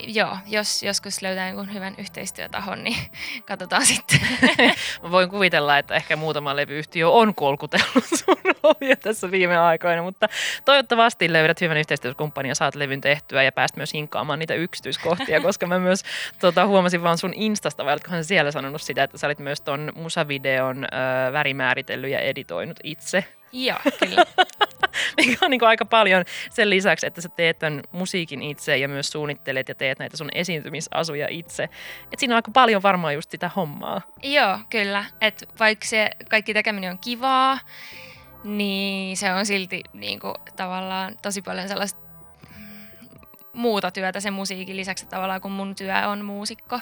joo, 0.00 0.36
jos 0.46 0.82
joskus 0.82 1.22
löytää 1.22 1.48
jonkun 1.48 1.74
hyvän 1.74 1.94
yhteistyötahon, 1.98 2.84
niin 2.84 2.96
katsotaan 3.48 3.86
sitten. 3.86 4.20
Mä 5.02 5.10
voin 5.10 5.30
kuvitella, 5.30 5.78
että 5.78 5.94
ehkä 5.94 6.16
muutama 6.16 6.56
levyyhtiö 6.56 7.10
on 7.10 7.34
kolkutellut 7.34 8.04
sun 8.24 8.36
ovia 8.62 8.96
tässä 8.96 9.30
viime 9.30 9.56
aikoina, 9.58 10.02
mutta 10.02 10.28
toivottavasti 10.64 11.32
löydät 11.32 11.60
hyvän 11.60 11.76
yhteistyökumppanin 11.76 12.48
ja 12.48 12.54
saat 12.54 12.74
levyn 12.74 13.00
tehtyä 13.00 13.42
ja 13.42 13.52
pääst 13.52 13.76
myös 13.76 13.94
hinkaamaan 13.94 14.38
niitä 14.38 14.54
yksityiskohtia, 14.54 15.40
koska 15.40 15.66
mä 15.66 15.78
myös 15.78 16.02
tota, 16.40 16.66
huomasin 16.66 17.02
vaan 17.02 17.18
sun 17.18 17.34
Instasta, 17.34 17.84
vai 17.84 17.92
oletkohan 17.92 18.24
siellä 18.24 18.50
sanonut 18.50 18.82
sitä, 18.82 19.02
että 19.02 19.18
sä 19.18 19.26
olit 19.26 19.38
myös 19.38 19.60
ton 19.60 19.92
musavideon 19.94 20.84
ö, 20.84 21.32
värimääritellyt 21.32 22.10
ja 22.10 22.20
editoinut 22.20 22.76
itse. 22.82 23.24
joo, 23.52 23.78
kyllä. 23.98 24.24
mikä 25.16 25.44
on 25.44 25.50
niin 25.50 25.58
kuin 25.58 25.68
aika 25.68 25.84
paljon 25.84 26.24
sen 26.50 26.70
lisäksi, 26.70 27.06
että 27.06 27.20
sä 27.20 27.28
teet 27.28 27.58
tämän 27.58 27.82
musiikin 27.92 28.42
itse 28.42 28.76
ja 28.76 28.88
myös 28.88 29.12
suunnittelet 29.12 29.68
ja 29.68 29.74
teet 29.74 29.98
näitä 29.98 30.16
sun 30.16 30.28
esiintymisasuja 30.34 31.26
itse. 31.30 31.68
Et 32.12 32.18
siinä 32.18 32.34
on 32.34 32.36
aika 32.36 32.50
paljon 32.50 32.82
varmaan 32.82 33.14
just 33.14 33.30
sitä 33.30 33.50
hommaa. 33.56 34.00
Joo, 34.22 34.58
kyllä. 34.70 35.04
Et 35.20 35.44
vaikka 35.60 35.86
se 35.86 36.10
kaikki 36.28 36.54
tekeminen 36.54 36.90
on 36.90 36.98
kivaa, 36.98 37.58
niin 38.44 39.16
se 39.16 39.32
on 39.32 39.46
silti 39.46 39.82
niin 39.92 40.20
kuin, 40.20 40.34
tavallaan 40.56 41.16
tosi 41.22 41.42
paljon 41.42 41.68
sellaista 41.68 42.06
muuta 43.52 43.90
työtä 43.90 44.20
sen 44.20 44.32
musiikin 44.32 44.76
lisäksi 44.76 45.04
että 45.04 45.16
tavallaan, 45.16 45.40
kun 45.40 45.52
mun 45.52 45.74
työ 45.74 46.08
on 46.08 46.24
muusikko, 46.24 46.80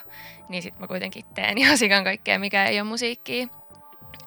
niin 0.49 0.63
sitten 0.63 0.81
mä 0.81 0.87
kuitenkin 0.87 1.25
teen 1.35 1.59
ihan 1.59 1.79
sikan 1.79 2.05
kaikkea, 2.05 2.39
mikä 2.39 2.65
ei 2.65 2.81
ole 2.81 2.89
musiikkia. 2.89 3.47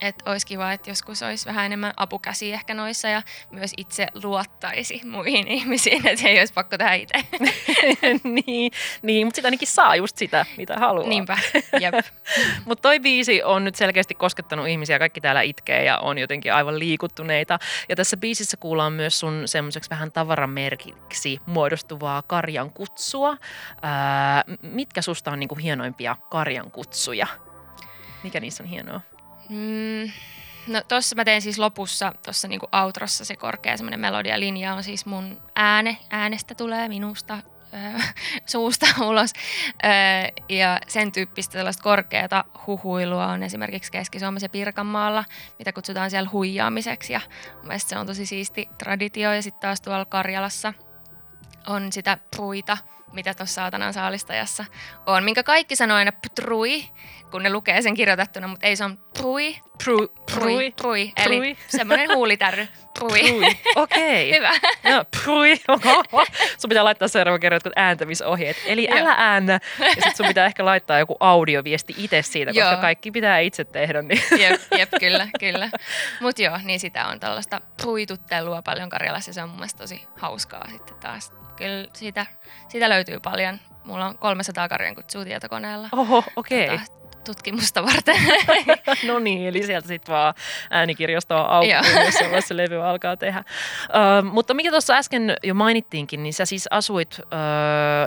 Että 0.02 0.32
olisi 0.32 0.46
kiva, 0.46 0.72
että 0.72 0.90
joskus 0.90 1.24
olisi 1.24 1.46
vähän 1.46 1.66
enemmän 1.66 1.94
apukäsi 1.98 2.54
ehkä 2.54 2.74
noissa 2.74 3.08
ja 3.08 3.22
myös 3.52 3.74
itse 3.78 4.08
luottaisi 4.24 5.02
muihin 5.06 5.48
ihmisiin, 5.58 6.08
että 6.08 6.28
ei 6.28 6.40
olisi 6.40 6.54
pakko 6.54 6.78
tehdä 6.78 6.94
itse. 6.94 7.14
niin, 8.46 8.72
niin 9.02 9.28
mutta 9.28 9.36
sitä 9.36 9.48
ainakin 9.48 9.68
saa 9.68 9.96
just 9.96 10.18
sitä, 10.18 10.46
mitä 10.58 10.78
haluaa. 10.78 11.10
Niinpä, 11.10 11.38
jep. 11.82 11.96
Mutta 12.66 12.82
toi 12.82 13.00
biisi 13.00 13.44
on 13.44 13.64
nyt 13.64 13.76
selkeästi 13.76 14.16
koskettanut 14.16 14.68
ihmisiä, 14.68 15.00
kaikki 15.00 15.22
täällä 15.22 15.42
itkee 15.42 15.84
ja 15.84 15.98
on 15.98 16.18
jotenkin 16.18 16.54
aivan 16.54 16.80
liikuttuneita. 16.80 17.60
Ja 17.90 17.96
tässä 17.96 18.18
biisissä 18.18 18.58
kuullaan 18.58 18.94
myös 18.94 19.20
sun 19.20 19.44
semmoiseksi 19.46 19.90
vähän 19.90 20.12
tavaramerkiksi 20.12 21.40
muodostuvaa 21.46 22.22
karjan 22.22 22.72
kutsua. 22.72 23.38
Ää, 23.82 24.44
mitkä 24.62 25.02
susta 25.02 25.32
on 25.32 25.40
niinku 25.40 25.56
hienoimpia 25.56 26.16
karjan 26.30 26.72
kutsuja? 26.72 27.28
Mikä 28.24 28.40
niissä 28.40 28.64
on 28.64 28.70
hienoa? 28.70 29.02
Mm, 29.50 30.12
no 30.68 30.82
tossa 30.88 31.16
mä 31.16 31.26
teen 31.26 31.42
siis 31.42 31.60
lopussa, 31.60 32.14
tuossa 32.26 32.48
niinku 32.48 32.68
outrossa 32.72 33.26
se 33.26 33.36
korkea 33.36 33.78
semmoinen 33.78 34.00
melodialinja 34.00 34.74
on 34.74 34.84
siis 34.84 35.06
mun 35.06 35.42
ääne, 35.56 35.98
äänestä 36.10 36.56
tulee 36.56 36.88
minusta 36.88 37.38
suusta 38.46 38.86
ulos. 39.02 39.34
Ja 40.50 40.80
sen 40.88 41.12
tyyppistä 41.12 41.54
sellaista 41.54 41.84
korkeata 41.84 42.44
huhuilua 42.68 43.28
on 43.28 43.44
esimerkiksi 43.44 43.92
Keski-Suomessa 43.92 44.46
ja 44.46 44.50
Pirkanmaalla, 44.50 45.26
mitä 45.60 45.74
kutsutaan 45.74 46.10
siellä 46.10 46.30
huijaamiseksi. 46.30 47.14
Ja 47.14 47.22
se 47.78 47.98
on 47.98 48.08
tosi 48.08 48.26
siisti 48.26 48.70
traditio. 48.78 49.34
Ja 49.34 49.42
sitten 49.42 49.62
taas 49.62 49.82
tuolla 49.82 50.06
Karjalassa 50.06 50.74
on 51.68 51.92
sitä 51.92 52.18
puita, 52.38 52.78
mitä 53.14 53.34
tuossa 53.34 53.56
saatanan 53.56 53.94
saalistajassa 53.94 54.66
on, 55.06 55.24
minkä 55.24 55.44
kaikki 55.44 55.76
sanoo 55.76 55.98
aina 55.98 56.12
ptrui, 56.12 56.84
kun 57.32 57.44
ne 57.44 57.50
lukee 57.50 57.82
sen 57.82 57.94
kirjoitettuna, 57.94 58.48
mutta 58.48 58.68
ei 58.68 58.76
se 58.76 58.84
on 58.84 59.00
prui, 59.18 59.56
Prui. 59.84 60.10
prui, 60.34 60.72
prui, 60.72 61.14
eli 61.18 61.58
semmoinen 61.68 62.10
huulitärry, 62.16 62.68
prui. 63.00 63.20
Prui. 63.20 63.58
Okei. 63.76 64.32
Hyvä. 64.36 64.52
Joo, 64.84 65.06
prui. 65.24 65.54
Oho. 65.68 66.26
Sun 66.58 66.70
pitää 66.70 66.84
laittaa 66.84 67.08
seuraava 67.08 67.40
kerran 67.40 67.56
jotkut 67.56 67.74
ääntämisohjeet. 67.76 68.58
Eli 68.66 68.88
älä 68.92 69.16
äännä. 69.18 69.60
Ja 69.80 70.02
sit 70.04 70.16
sun 70.16 70.28
pitää 70.28 70.46
ehkä 70.46 70.66
laittaa 70.66 71.00
joku 71.00 71.18
audioviesti 71.20 71.94
itse 71.98 72.22
siitä, 72.22 72.52
koska 72.52 72.72
Joo. 72.72 72.82
kaikki 72.82 73.12
pitää 73.12 73.40
itse 73.40 73.66
tehdä. 73.66 74.02
Niin. 74.02 74.24
Jep, 74.40 74.62
jep, 74.78 74.90
kyllä, 75.00 75.28
kyllä. 75.40 75.70
Mutta 76.22 76.42
joo, 76.42 76.60
niin 76.64 76.80
sitä 76.80 77.08
on 77.08 77.20
tällaista 77.20 77.62
pruituttelua 77.82 78.62
paljon 78.62 78.90
Karjalassa 78.90 79.30
ja 79.30 79.34
se 79.34 79.44
on 79.44 79.50
mun 79.50 79.58
mielestä 79.58 79.78
tosi 79.78 80.02
hauskaa 80.18 80.68
sitten 80.70 80.96
taas. 80.96 81.34
Kyllä 81.56 81.88
siitä, 81.94 82.26
siitä 82.68 82.90
löytyy 82.90 82.97
paljon. 83.24 83.60
Mulla 83.86 84.06
on 84.06 84.18
300 84.18 84.70
karjan 84.70 84.96
kutsua 84.96 85.24
tietokoneella 85.26 85.90
Oho, 85.92 86.24
okei. 86.36 86.68
tota, 86.70 86.82
tutkimusta 87.26 87.84
varten. 87.84 88.16
No 89.08 89.20
niin, 89.20 89.48
eli 89.48 89.64
sieltä 89.66 89.88
sitten 89.88 90.14
vaan 90.16 90.34
äänikirjastoa 90.70 91.42
auki, 91.42 91.70
jos 92.06 92.14
se- 92.14 92.42
se 92.42 92.58
levy 92.58 92.84
alkaa 92.84 93.18
tehdä. 93.18 93.44
Ö, 94.20 94.22
mutta 94.32 94.54
mikä 94.54 94.70
tuossa 94.72 94.94
äsken 94.94 95.36
jo 95.44 95.54
mainittiinkin, 95.54 96.24
niin 96.24 96.34
sä 96.34 96.46
siis 96.46 96.68
asuit 96.72 97.20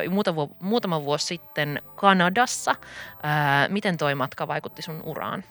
ö, 0.06 0.10
muutama, 0.10 0.36
vu- 0.36 0.56
muutama 0.60 1.02
vuosi 1.04 1.26
sitten 1.26 1.82
Kanadassa. 1.94 2.70
Ö, 2.80 3.68
miten 3.68 3.96
toi 3.96 4.14
matka 4.14 4.48
vaikutti 4.48 4.82
sun 4.82 5.00
uraan? 5.04 5.44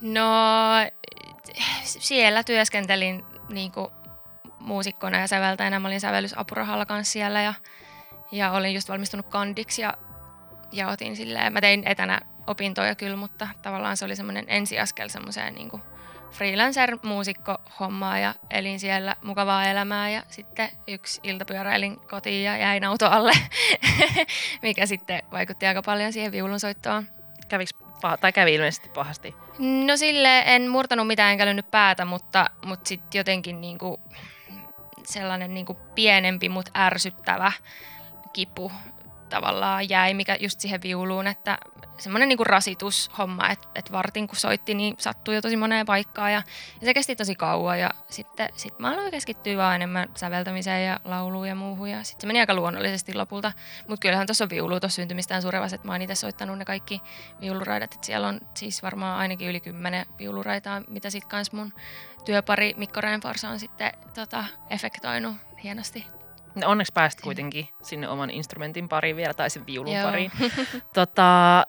No, 0.00 0.30
siellä 1.84 2.44
työskentelin 2.44 3.24
niin 3.48 3.72
kuin 3.72 3.88
muusikkona 4.60 5.18
ja 5.18 5.26
säveltäjänä. 5.28 5.80
Mä 5.80 5.88
olin 5.88 6.00
sävellysapurahalla 6.00 6.86
kanssa 6.86 7.12
siellä 7.12 7.42
ja, 7.42 7.54
ja 8.32 8.52
olin 8.52 8.74
just 8.74 8.88
valmistunut 8.88 9.26
kandiksi 9.26 9.82
ja, 9.82 9.94
ja 10.72 10.88
otin 10.88 11.16
silleen, 11.16 11.52
mä 11.52 11.60
tein 11.60 11.82
etänä 11.86 12.20
opintoja 12.46 12.94
kyllä, 12.94 13.16
mutta 13.16 13.48
tavallaan 13.62 13.96
se 13.96 14.04
oli 14.04 14.16
semmoinen 14.16 14.44
ensiaskel 14.48 15.08
semmoiseen 15.08 15.54
niin 15.54 15.70
kuin 15.70 15.82
freelancer-muusikko-hommaa 16.32 18.18
ja 18.18 18.34
elin 18.50 18.80
siellä 18.80 19.16
mukavaa 19.22 19.64
elämää 19.64 20.10
ja 20.10 20.22
sitten 20.28 20.70
yksi 20.88 21.20
ilta 21.22 21.44
pyöräilin 21.44 22.00
kotiin 22.00 22.44
ja 22.44 22.56
jäin 22.56 22.84
auto 22.84 23.06
alle, 23.06 23.32
mikä 24.62 24.86
sitten 24.86 25.22
vaikutti 25.32 25.66
aika 25.66 25.82
paljon 25.82 26.12
siihen 26.12 26.32
viulunsoittoon. 26.32 27.08
Käviks 27.48 27.74
paha, 28.02 28.16
tai 28.16 28.32
kävi 28.32 28.54
ilmeisesti 28.54 28.88
pahasti? 28.88 29.34
No 29.58 29.96
sille 29.96 30.42
en 30.46 30.68
murtanut 30.68 31.06
mitään 31.06 31.32
enkä 31.32 31.44
lyönyt 31.46 31.70
päätä, 31.70 32.04
mutta, 32.04 32.50
mutta 32.64 32.88
sitten 32.88 33.18
jotenkin 33.18 33.60
niinku 33.60 34.00
sellainen 35.04 35.54
niinku 35.54 35.74
pienempi, 35.94 36.48
mutta 36.48 36.70
ärsyttävä 36.76 37.52
kipu 38.32 38.72
tavallaan 39.28 39.88
jäi, 39.88 40.14
mikä 40.14 40.36
just 40.40 40.60
siihen 40.60 40.82
viuluun, 40.82 41.26
että 41.26 41.58
semmoinen 41.98 42.28
niinku 42.28 42.44
rasitushomma, 42.44 43.48
että 43.48 43.68
et 43.74 43.92
vartin 43.92 44.26
kun 44.28 44.36
soitti, 44.36 44.74
niin 44.74 44.94
sattui 44.98 45.34
jo 45.34 45.42
tosi 45.42 45.56
moneen 45.56 45.86
paikkaan 45.86 46.32
ja, 46.32 46.42
ja 46.80 46.86
se 46.86 46.94
kesti 46.94 47.16
tosi 47.16 47.34
kauan 47.34 47.80
ja 47.80 47.90
sitten 48.10 48.48
sit 48.56 48.78
mä 48.78 48.90
aloin 48.90 49.10
keskittyä 49.10 49.56
vaan 49.56 49.74
enemmän 49.74 50.08
säveltämiseen 50.16 50.86
ja 50.86 51.00
lauluun 51.04 51.48
ja 51.48 51.54
muuhun 51.54 51.90
ja 51.90 52.02
sitten 52.02 52.20
se 52.20 52.26
meni 52.26 52.40
aika 52.40 52.54
luonnollisesti 52.54 53.14
lopulta, 53.14 53.52
mutta 53.88 54.02
kyllähän 54.02 54.26
tuossa 54.26 54.44
on 54.44 54.50
viulu 54.50 54.80
tuossa 54.80 54.96
syntymistään 54.96 55.42
surevas, 55.42 55.72
että 55.72 55.86
mä 55.86 55.92
oon 55.92 56.02
itse 56.02 56.14
soittanut 56.14 56.58
ne 56.58 56.64
kaikki 56.64 57.02
viuluraidat, 57.40 57.94
että 57.94 58.06
siellä 58.06 58.28
on 58.28 58.40
siis 58.54 58.82
varmaan 58.82 59.18
ainakin 59.18 59.48
yli 59.48 59.60
kymmenen 59.60 60.06
viuluraitaa, 60.18 60.82
mitä 60.88 61.10
sitten 61.10 61.30
kans 61.30 61.52
mun 61.52 61.72
työpari 62.24 62.74
Mikko 62.76 63.00
Reinforsa 63.00 63.48
on 63.48 63.58
sitten 63.58 63.92
tota, 64.14 64.44
efektoinut 64.70 65.36
hienosti. 65.62 66.21
No 66.54 66.68
onneksi 66.68 66.92
pääsit 66.92 67.20
kuitenkin 67.20 67.68
sinne 67.82 68.08
oman 68.08 68.30
instrumentin 68.30 68.88
pariin 68.88 69.16
vielä, 69.16 69.34
tai 69.34 69.50
sen 69.50 69.66
viulun 69.66 69.92
Joo. 69.92 70.04
pariin. 70.04 70.32
tota, 70.94 71.66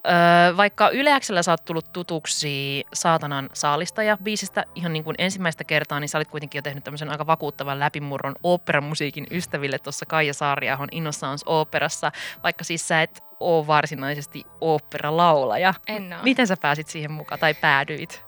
vaikka 0.57 0.89
Yleäksellä 0.89 1.43
sä 1.43 1.51
oot 1.51 1.65
tullut 1.65 1.93
tutuksi 1.93 2.85
Saatanan 2.93 3.49
saalistaja 3.53 4.17
biisistä 4.23 4.65
ihan 4.75 4.93
niin 4.93 5.03
kuin 5.03 5.15
ensimmäistä 5.17 5.63
kertaa, 5.63 5.99
niin 5.99 6.09
sä 6.09 6.17
olit 6.17 6.27
kuitenkin 6.27 6.59
jo 6.59 6.61
tehnyt 6.61 6.83
tämmöisen 6.83 7.09
aika 7.09 7.27
vakuuttavan 7.27 7.79
läpimurron 7.79 8.35
oopperamusiikin 8.43 9.27
ystäville 9.31 9.79
tuossa 9.79 10.05
Kaija 10.05 10.33
Saariahon 10.33 10.87
Innocence 10.91 11.43
Operassa, 11.45 12.11
vaikka 12.43 12.63
siis 12.63 12.87
sä 12.87 13.01
et 13.01 13.23
ole 13.39 13.67
varsinaisesti 13.67 14.43
oopperalaulaja. 14.61 15.73
En 15.87 16.13
ole. 16.13 16.23
Miten 16.23 16.47
sä 16.47 16.57
pääsit 16.61 16.87
siihen 16.87 17.11
mukaan 17.11 17.39
tai 17.39 17.53
päädyit? 17.53 18.25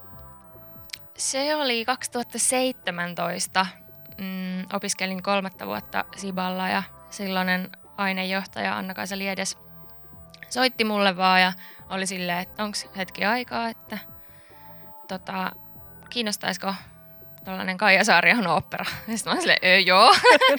Se 1.17 1.55
oli 1.55 1.85
2017 1.85 3.65
mm, 4.17 4.65
opiskelin 4.73 5.23
kolmatta 5.23 5.67
vuotta 5.67 6.05
Siballa 6.15 6.69
ja 6.69 6.83
silloinen 7.09 7.69
ainejohtaja 7.97 8.77
Anna-Kaisa 8.77 9.17
Liedes 9.17 9.57
soitti 10.49 10.83
mulle 10.83 11.17
vaan 11.17 11.41
ja 11.41 11.53
oli 11.89 12.07
silleen, 12.07 12.39
että 12.39 12.63
onko 12.63 12.77
hetki 12.97 13.25
aikaa, 13.25 13.69
että 13.69 13.97
tota, 15.07 15.51
kiinnostaisiko 16.09 16.73
tällainen 17.43 17.77
Kaija 17.77 18.03
Saariahon 18.03 18.47
opera. 18.47 18.85
Ja 19.07 19.17
sitten 19.17 19.33
mä 19.33 19.39
silleen, 19.39 19.85
joo. 19.85 20.15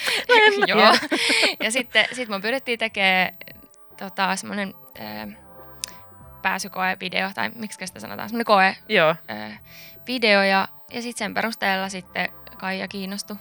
joo. 0.67 0.97
Ja 1.65 1.71
sitten 1.71 2.07
sit 2.13 2.29
mun 2.29 2.43
pyydettiin 2.43 2.79
tekemään 2.79 3.35
tota, 3.97 4.37
semmoinen 4.37 4.75
pääsykoe-video, 6.43 7.31
tai 7.35 7.51
miksi 7.55 7.87
sitä 7.87 8.01
sanotaan, 8.01 8.29
semmoinen 8.29 8.45
koe 8.45 8.77
Joo. 8.89 9.15
Video, 10.07 10.43
ja, 10.43 10.69
ja 10.93 11.03
sitten 11.03 11.19
sen 11.19 11.35
perusteella 11.35 11.89
sitten 11.89 12.29
Kaija 12.57 12.89
kiinnostui 12.89 13.37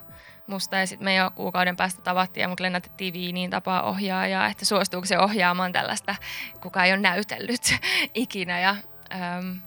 musta 0.48 0.76
ja 0.76 0.88
sitten 0.88 1.06
me 1.06 1.16
jo 1.16 1.32
kuukauden 1.36 1.76
päästä 1.76 2.02
tavattiin 2.02 2.42
ja 2.42 2.48
mut 2.48 2.60
lennätettiin 2.60 3.14
Viiniin 3.14 3.50
tapaa 3.50 3.84
ohjaajaa, 3.84 4.48
että 4.48 4.66
suostuuko 4.66 5.06
se 5.06 5.20
ohjaamaan 5.20 5.72
tällaista, 5.72 6.16
kuka 6.62 6.84
ei 6.84 6.92
ole 6.92 7.02
näytellyt 7.02 7.76
ikinä 8.14 8.60
ja 8.60 8.76
äm, 9.14 9.60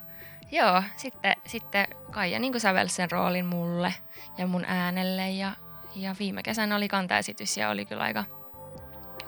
joo, 0.51 0.83
sitten, 0.97 1.37
sitten 1.47 1.87
Kaija 2.11 2.39
niin 2.39 2.61
sävelsi 2.61 2.95
sen 2.95 3.11
roolin 3.11 3.47
mulle 3.47 3.95
ja 4.39 4.47
mun 4.47 4.65
äänelle 4.65 5.31
ja, 5.31 5.53
ja 5.97 6.17
viime 6.19 6.43
kesänä 6.43 6.77
oli 6.77 6.89
kantaesitys 6.89 7.57
ja 7.57 7.71
oli 7.71 7.87
kyllä 7.87 8.03
aika 8.03 8.25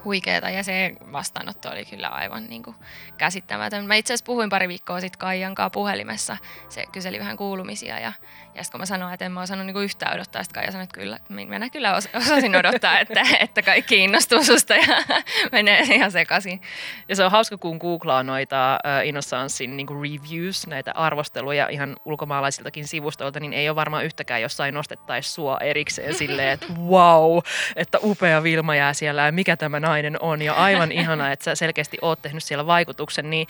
huikeeta 0.04 0.50
ja 0.50 0.64
se 0.64 0.92
vastaanotto 1.12 1.70
oli 1.70 1.84
kyllä 1.84 2.08
aivan 2.08 2.44
niin 2.46 2.62
kuin 2.62 2.76
käsittämätön. 3.16 3.86
Mä 3.86 3.94
itse 3.94 4.12
asiassa 4.12 4.26
puhuin 4.26 4.50
pari 4.50 4.68
viikkoa 4.68 5.00
sitten 5.00 5.18
Kaijan 5.18 5.54
kanssa 5.54 5.70
puhelimessa. 5.70 6.36
Se 6.68 6.84
kyseli 6.92 7.18
vähän 7.18 7.36
kuulumisia 7.36 7.98
ja, 7.98 8.12
ja 8.54 8.64
sitten 8.64 8.72
kun 8.72 8.80
mä 8.80 8.86
sanoin, 8.86 9.14
että 9.14 9.24
en 9.24 9.32
mä 9.32 9.42
osannut 9.42 9.66
niin 9.66 9.76
yhtään 9.76 10.14
odottaa, 10.14 10.42
sitten 10.42 10.54
Kaija 10.60 10.72
sanoi, 10.72 10.84
että 10.84 10.94
kyllä, 10.94 11.18
minä 11.28 11.70
kyllä 11.70 11.94
os, 11.94 12.08
osasin 12.14 12.56
odottaa, 12.56 12.98
että, 13.00 13.22
että 13.40 13.62
kaikki 13.62 14.04
innostuu 14.04 14.44
susta 14.44 14.74
ja 14.74 14.82
menee 15.52 15.80
ihan 15.80 16.12
sekaisin. 16.12 16.60
Ja 17.08 17.16
se 17.16 17.24
on 17.24 17.30
hauska, 17.30 17.58
kun 17.58 17.76
googlaa 17.76 18.22
noita 18.22 18.78
uh, 18.84 19.08
Innocencein 19.08 19.76
niin 19.76 19.86
reviews, 19.88 20.66
näitä 20.66 20.92
arvosteluja 20.92 21.68
ihan 21.68 21.96
ulkomaalaisiltakin 22.04 22.88
sivustoilta, 22.88 23.40
niin 23.40 23.52
ei 23.52 23.68
ole 23.68 23.76
varmaan 23.76 24.04
yhtäkään 24.04 24.42
jossain 24.42 24.74
nostettaisi 24.74 25.32
sua 25.32 25.58
erikseen 25.58 26.14
silleen, 26.14 26.48
että 26.48 26.66
wow, 26.90 27.38
että 27.76 27.98
upea 28.02 28.42
Vilma 28.42 28.74
jää 28.74 28.92
siellä 28.92 29.22
ja 29.26 29.32
mikä 29.32 29.56
tämä 29.56 29.80
nainen 29.80 30.16
on 30.22 30.42
ja 30.42 30.54
aivan 30.54 30.92
ihana, 30.92 31.32
että 31.32 31.44
sä 31.44 31.54
selkeästi 31.54 31.98
oot 32.02 32.22
tehnyt 32.22 32.44
siellä 32.44 32.66
vaikutuksen, 32.66 33.30
niin 33.30 33.46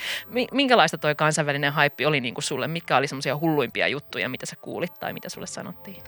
minkälaista 0.53 0.99
toi 0.99 1.15
kansainvälinen 1.15 1.73
haippi 1.73 2.07
oli 2.07 2.21
niin 2.21 2.35
kuin 2.35 2.45
sulle? 2.45 2.69
Mitkä 2.69 2.97
oli 2.97 3.07
semmoisia 3.07 3.37
hulluimpia 3.37 3.89
juttuja, 3.89 4.29
mitä 4.29 4.47
sä 4.47 4.57
kuulit 4.57 5.00
tai 5.01 5.13
mitä 5.13 5.29
sulle 5.29 5.47
sanottiin? 5.47 6.03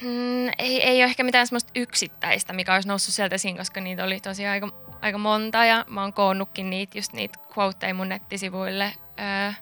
Mm, 0.00 0.48
ei, 0.58 0.82
ei 0.82 0.96
ole 0.96 1.04
ehkä 1.04 1.24
mitään 1.24 1.46
semmoista 1.46 1.72
yksittäistä, 1.74 2.52
mikä 2.52 2.74
olisi 2.74 2.88
noussut 2.88 3.14
sieltä 3.14 3.34
esiin, 3.34 3.56
koska 3.56 3.80
niitä 3.80 4.04
oli 4.04 4.20
tosiaan 4.20 4.52
aika, 4.52 4.68
aika 5.02 5.18
monta 5.18 5.64
ja 5.64 5.84
mä 5.88 6.02
oon 6.02 6.12
koonnutkin 6.12 6.70
niitä, 6.70 6.98
just 6.98 7.12
niitä 7.12 7.38
quoteja 7.58 7.94
mun 7.94 8.08
nettisivuille. 8.08 8.92
Öö, 9.20 9.52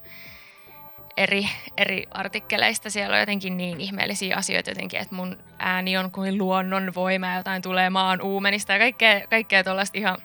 eri, 1.16 1.48
eri 1.76 2.06
artikkeleista. 2.10 2.90
Siellä 2.90 3.14
on 3.14 3.20
jotenkin 3.20 3.56
niin 3.56 3.80
ihmeellisiä 3.80 4.36
asioita 4.36 4.70
jotenkin, 4.70 5.00
että 5.00 5.14
mun 5.14 5.38
ääni 5.58 5.96
on 5.96 6.10
kuin 6.10 6.38
luonnon 6.38 6.92
voima 6.94 7.34
jotain 7.34 7.62
tulee 7.62 7.90
maan 7.90 8.22
uumenista 8.22 8.72
ja 8.72 8.78
kaikkea, 8.78 9.26
kaikkea 9.30 9.64
tuollaista 9.64 9.98
ihan 9.98 10.18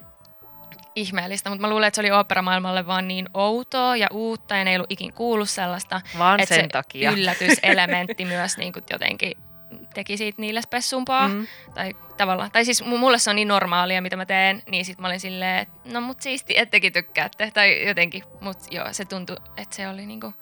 ihmeellistä, 0.97 1.49
mutta 1.49 1.62
mä 1.62 1.69
luulen, 1.69 1.88
että 1.88 1.95
se 1.95 2.01
oli 2.01 2.12
operamaailmalle 2.12 2.88
vaan 2.88 3.07
niin 3.07 3.29
outoa 3.33 3.95
ja 3.95 4.07
uutta 4.12 4.55
ja 4.55 4.63
ne 4.63 4.71
ei 4.71 4.77
ollut 4.77 4.91
ikin 4.91 5.13
kuullut 5.13 5.49
sellaista. 5.49 6.01
Vaan 6.17 6.39
että 6.39 6.55
sen 6.55 6.63
se 6.63 6.67
takia. 6.67 7.12
yllätyselementti 7.12 8.25
myös 8.36 8.57
niin 8.57 8.73
kuin 8.73 8.83
jotenkin 8.91 9.31
teki 9.93 10.17
siitä 10.17 10.41
niille 10.41 10.62
spessumpaa. 10.62 11.27
Mm. 11.27 11.47
Tai, 11.73 11.95
tavallaan, 12.17 12.51
tai 12.51 12.65
siis 12.65 12.83
mulle 12.86 13.19
se 13.19 13.29
on 13.29 13.36
niin 13.36 13.47
normaalia, 13.47 14.01
mitä 14.01 14.15
mä 14.15 14.25
teen, 14.25 14.63
niin 14.69 14.86
sit 14.86 14.99
mä 14.99 15.07
olin 15.07 15.19
silleen, 15.19 15.60
että 15.60 15.79
no 15.86 16.01
mut 16.01 16.21
siisti, 16.21 16.57
ettekin 16.57 16.93
tykkäätte. 16.93 17.51
Tai 17.53 17.88
jotenkin, 17.88 18.23
mut 18.41 18.57
joo, 18.71 18.86
se 18.91 19.05
tuntui, 19.05 19.38
että 19.57 19.75
se 19.75 19.88
oli 19.88 20.05
niinku 20.05 20.33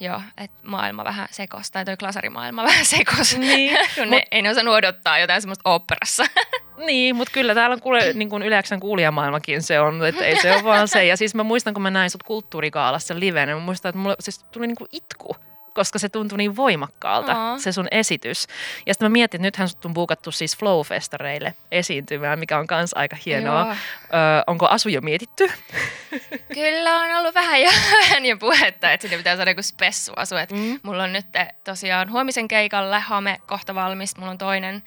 Joo, 0.00 0.20
että 0.38 0.56
maailma 0.62 1.04
vähän 1.04 1.28
sekos, 1.30 1.70
tai 1.70 1.84
toi 1.84 1.96
klasarimaailma 1.96 2.62
vähän 2.70 2.84
sekos, 2.84 3.38
niin, 3.38 3.78
kun 3.94 4.10
ne, 4.10 4.16
mut, 4.16 4.28
ei 4.30 4.42
ne 4.42 4.50
osannut 4.50 4.74
odottaa 4.74 5.18
jotain 5.18 5.42
semmoista 5.42 5.70
oopperassa. 5.70 6.24
Niin, 6.86 7.16
mutta 7.16 7.32
kyllä 7.32 7.54
täällä 7.54 7.74
on 7.74 7.80
kuule, 7.80 8.00
niin 8.14 8.30
kuin 8.30 8.42
yleensä 8.42 8.78
kuulijamaailmakin 8.80 9.62
se 9.62 9.80
on, 9.80 10.06
että 10.06 10.24
ei 10.24 10.42
se 10.42 10.54
ole 10.54 10.64
vaan 10.64 10.88
se. 10.88 11.04
Ja 11.04 11.16
siis 11.16 11.34
mä 11.34 11.42
muistan, 11.42 11.74
kun 11.74 11.82
mä 11.82 11.90
näin 11.90 12.10
sut 12.10 12.22
kulttuurikaalassa 12.22 13.20
livenä, 13.20 13.54
mä 13.54 13.60
muistan, 13.60 13.88
että 13.88 13.98
mulle 13.98 14.16
siis 14.20 14.42
tuli 14.42 14.66
niin 14.66 14.76
kuin 14.76 14.88
itku 14.92 15.36
koska 15.74 15.98
se 15.98 16.08
tuntui 16.08 16.38
niin 16.38 16.56
voimakkaalta, 16.56 17.32
Aa. 17.32 17.58
se 17.58 17.72
sun 17.72 17.88
esitys. 17.90 18.46
Ja 18.86 18.94
sitten 18.94 19.06
mä 19.10 19.12
mietin, 19.12 19.38
että 19.38 19.46
nythän 19.46 19.68
sut 19.68 19.84
on 19.84 19.94
buukattu 19.94 20.30
siis 20.32 20.56
Flow-festareille 20.56 21.52
esiintymään, 21.72 22.38
mikä 22.38 22.58
on 22.58 22.66
kans 22.66 22.92
aika 22.94 23.16
hienoa. 23.26 23.60
Joo. 23.60 23.70
Ö, 23.70 23.76
onko 24.46 24.66
asu 24.66 24.88
jo 24.88 25.00
mietitty? 25.00 25.52
Kyllä 26.54 27.00
on 27.00 27.16
ollut 27.20 27.34
vähän 27.34 27.62
jo, 27.62 27.70
vähän 28.00 28.26
jo 28.26 28.36
puhetta, 28.36 28.92
että 28.92 29.04
sinne 29.04 29.16
pitää 29.16 29.36
saada 29.36 29.50
joku 29.50 29.62
spessuasu. 29.62 30.34
Mm. 30.52 30.80
Mulla 30.82 31.02
on 31.02 31.12
nyt 31.12 31.26
tosiaan 31.64 32.10
huomisen 32.12 32.48
keikalle 32.48 33.00
hame 33.00 33.40
kohta 33.46 33.74
valmis. 33.74 34.16
Mulla 34.16 34.30
on 34.30 34.38
toinen 34.38 34.82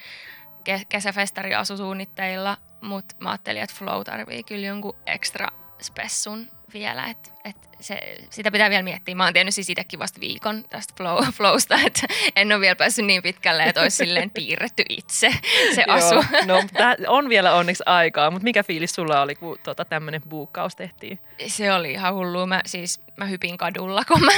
ke- 0.69 0.85
kesäfestari 0.89 1.55
asusuunnitteilla, 1.55 2.57
mutta 2.81 3.15
mä 3.19 3.29
ajattelin, 3.29 3.61
että 3.61 3.75
Flow 3.75 4.01
tarvii 4.03 4.43
kyllä 4.43 4.67
jonkun 4.67 4.95
ekstra 5.05 5.47
spessun 5.81 6.47
vielä, 6.73 7.05
että 7.05 7.29
et 7.45 7.55
se, 7.79 8.17
sitä 8.29 8.51
pitää 8.51 8.69
vielä 8.69 8.83
miettiä. 8.83 9.15
Mä 9.15 9.23
oon 9.23 9.33
tiennyt 9.33 9.55
siis 9.55 9.69
itsekin 9.69 9.99
vasta 9.99 10.19
viikon 10.19 10.63
tästä 10.69 10.93
flow, 10.97 11.23
flowsta, 11.37 11.75
että 11.85 12.07
en 12.35 12.51
ole 12.51 12.61
vielä 12.61 12.75
päässyt 12.75 13.05
niin 13.05 13.23
pitkälle, 13.23 13.63
että 13.63 13.81
olisi 13.81 13.97
silleen 13.97 14.29
piirretty 14.29 14.83
itse 14.89 15.31
se 15.75 15.83
asu. 15.87 16.15
Joo, 16.15 16.23
no, 16.45 16.63
on 17.07 17.29
vielä 17.29 17.53
onneksi 17.53 17.83
aikaa, 17.85 18.31
mutta 18.31 18.43
mikä 18.43 18.63
fiilis 18.63 18.95
sulla 18.95 19.21
oli, 19.21 19.35
kun 19.35 19.59
tota, 19.63 19.85
tämmöinen 19.85 20.21
buukkaus 20.29 20.75
tehtiin? 20.75 21.19
Se 21.47 21.73
oli 21.73 21.91
ihan 21.91 22.13
hullu. 22.13 22.47
Mä, 22.47 22.61
siis, 22.65 23.01
mä 23.17 23.25
hypin 23.25 23.57
kadulla, 23.57 24.05
kun 24.05 24.23
mä 24.23 24.31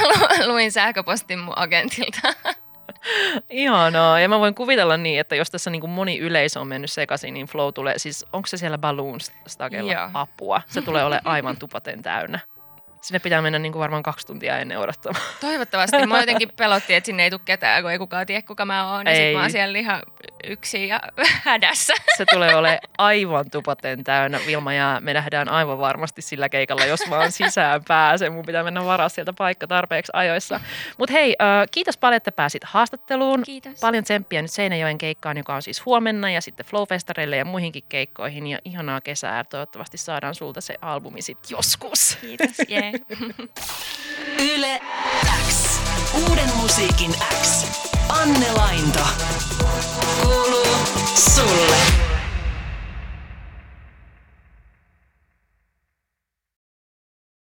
luin 0.46 0.72
sähköpostin 0.72 1.38
mun 1.38 1.58
agentilta. 1.58 2.20
Ihanaa. 3.50 4.20
Ja 4.20 4.28
mä 4.28 4.40
voin 4.40 4.54
kuvitella 4.54 4.96
niin, 4.96 5.20
että 5.20 5.36
jos 5.36 5.50
tässä 5.50 5.70
niin 5.70 5.80
kuin 5.80 5.90
moni 5.90 6.18
yleisö 6.18 6.60
on 6.60 6.66
mennyt 6.66 6.90
sekaisin, 6.90 7.34
niin 7.34 7.46
Flow 7.46 7.72
tulee, 7.72 7.98
siis 7.98 8.26
onko 8.32 8.46
se 8.46 8.56
siellä 8.56 8.78
Balloon 8.78 9.20
Stagella 9.46 10.10
apua? 10.14 10.62
Se 10.66 10.82
tulee 10.82 11.04
olemaan 11.04 11.26
aivan 11.34 11.56
tupaten 11.56 12.02
täynnä. 12.02 12.38
Sinne 13.00 13.18
pitää 13.18 13.42
mennä 13.42 13.58
niin 13.58 13.72
kuin 13.72 13.80
varmaan 13.80 14.02
kaksi 14.02 14.26
tuntia 14.26 14.58
ennen 14.58 14.78
odottamaan. 14.78 15.24
Toivottavasti. 15.40 16.06
Mä 16.06 16.20
jotenkin 16.20 16.52
pelotti, 16.56 16.94
että 16.94 17.06
sinne 17.06 17.24
ei 17.24 17.30
tule 17.30 17.40
ketään, 17.44 17.82
kun 17.82 17.90
ei 17.90 17.98
kukaan 17.98 18.26
tiedä, 18.26 18.42
kuka 18.42 18.64
mä 18.64 18.92
oon. 18.92 19.06
Ja 19.06 19.14
sit 19.14 19.32
mä 19.32 19.40
oon 19.40 19.50
siellä 19.50 19.78
ihan 19.78 20.02
yksin 20.44 20.88
ja 20.88 21.00
hädässä. 21.44 21.94
Se 22.16 22.24
tulee 22.30 22.54
olemaan 22.54 22.78
aivan 22.98 23.50
tupaten 23.50 24.04
täynnä. 24.04 24.40
Vilma 24.46 24.72
ja 24.72 24.98
me 25.00 25.14
nähdään 25.14 25.48
aivan 25.48 25.78
varmasti 25.78 26.22
sillä 26.22 26.48
keikalla, 26.48 26.84
jos 26.84 27.00
vaan 27.10 27.32
sisään 27.32 27.84
pääsen. 27.88 28.32
Mun 28.32 28.46
pitää 28.46 28.62
mennä 28.62 28.84
varaa 28.84 29.08
sieltä 29.08 29.32
paikka 29.32 29.66
tarpeeksi 29.66 30.12
ajoissa. 30.14 30.60
Mutta 30.98 31.12
hei, 31.12 31.36
kiitos 31.70 31.98
paljon, 31.98 32.16
että 32.16 32.32
pääsit 32.32 32.64
haastatteluun. 32.64 33.42
Kiitos. 33.42 33.80
Paljon 33.80 34.04
tsemppiä 34.04 34.42
nyt 34.42 34.50
Seinäjoen 34.50 34.98
keikkaan, 34.98 35.36
joka 35.36 35.54
on 35.54 35.62
siis 35.62 35.86
huomenna 35.86 36.30
ja 36.30 36.40
sitten 36.40 36.66
Flowfestareille 36.66 37.36
ja 37.36 37.44
muihinkin 37.44 37.84
keikkoihin. 37.88 38.46
Ja 38.46 38.58
ihanaa 38.64 39.00
kesää. 39.00 39.44
Toivottavasti 39.44 39.98
saadaan 39.98 40.34
sulta 40.34 40.60
se 40.60 40.74
albumi 40.80 41.22
sitten 41.22 41.56
joskus. 41.56 42.18
Kiitos, 42.20 42.50
yeah. 42.70 42.92
Yle 44.56 44.80
X. 45.48 45.79
Uuden 46.14 46.56
musiikin 46.56 47.14
X. 47.42 47.66
Anne 48.08 48.52
Lainto. 48.52 49.00
Kuuluu 50.22 50.66
sulle. 51.14 51.76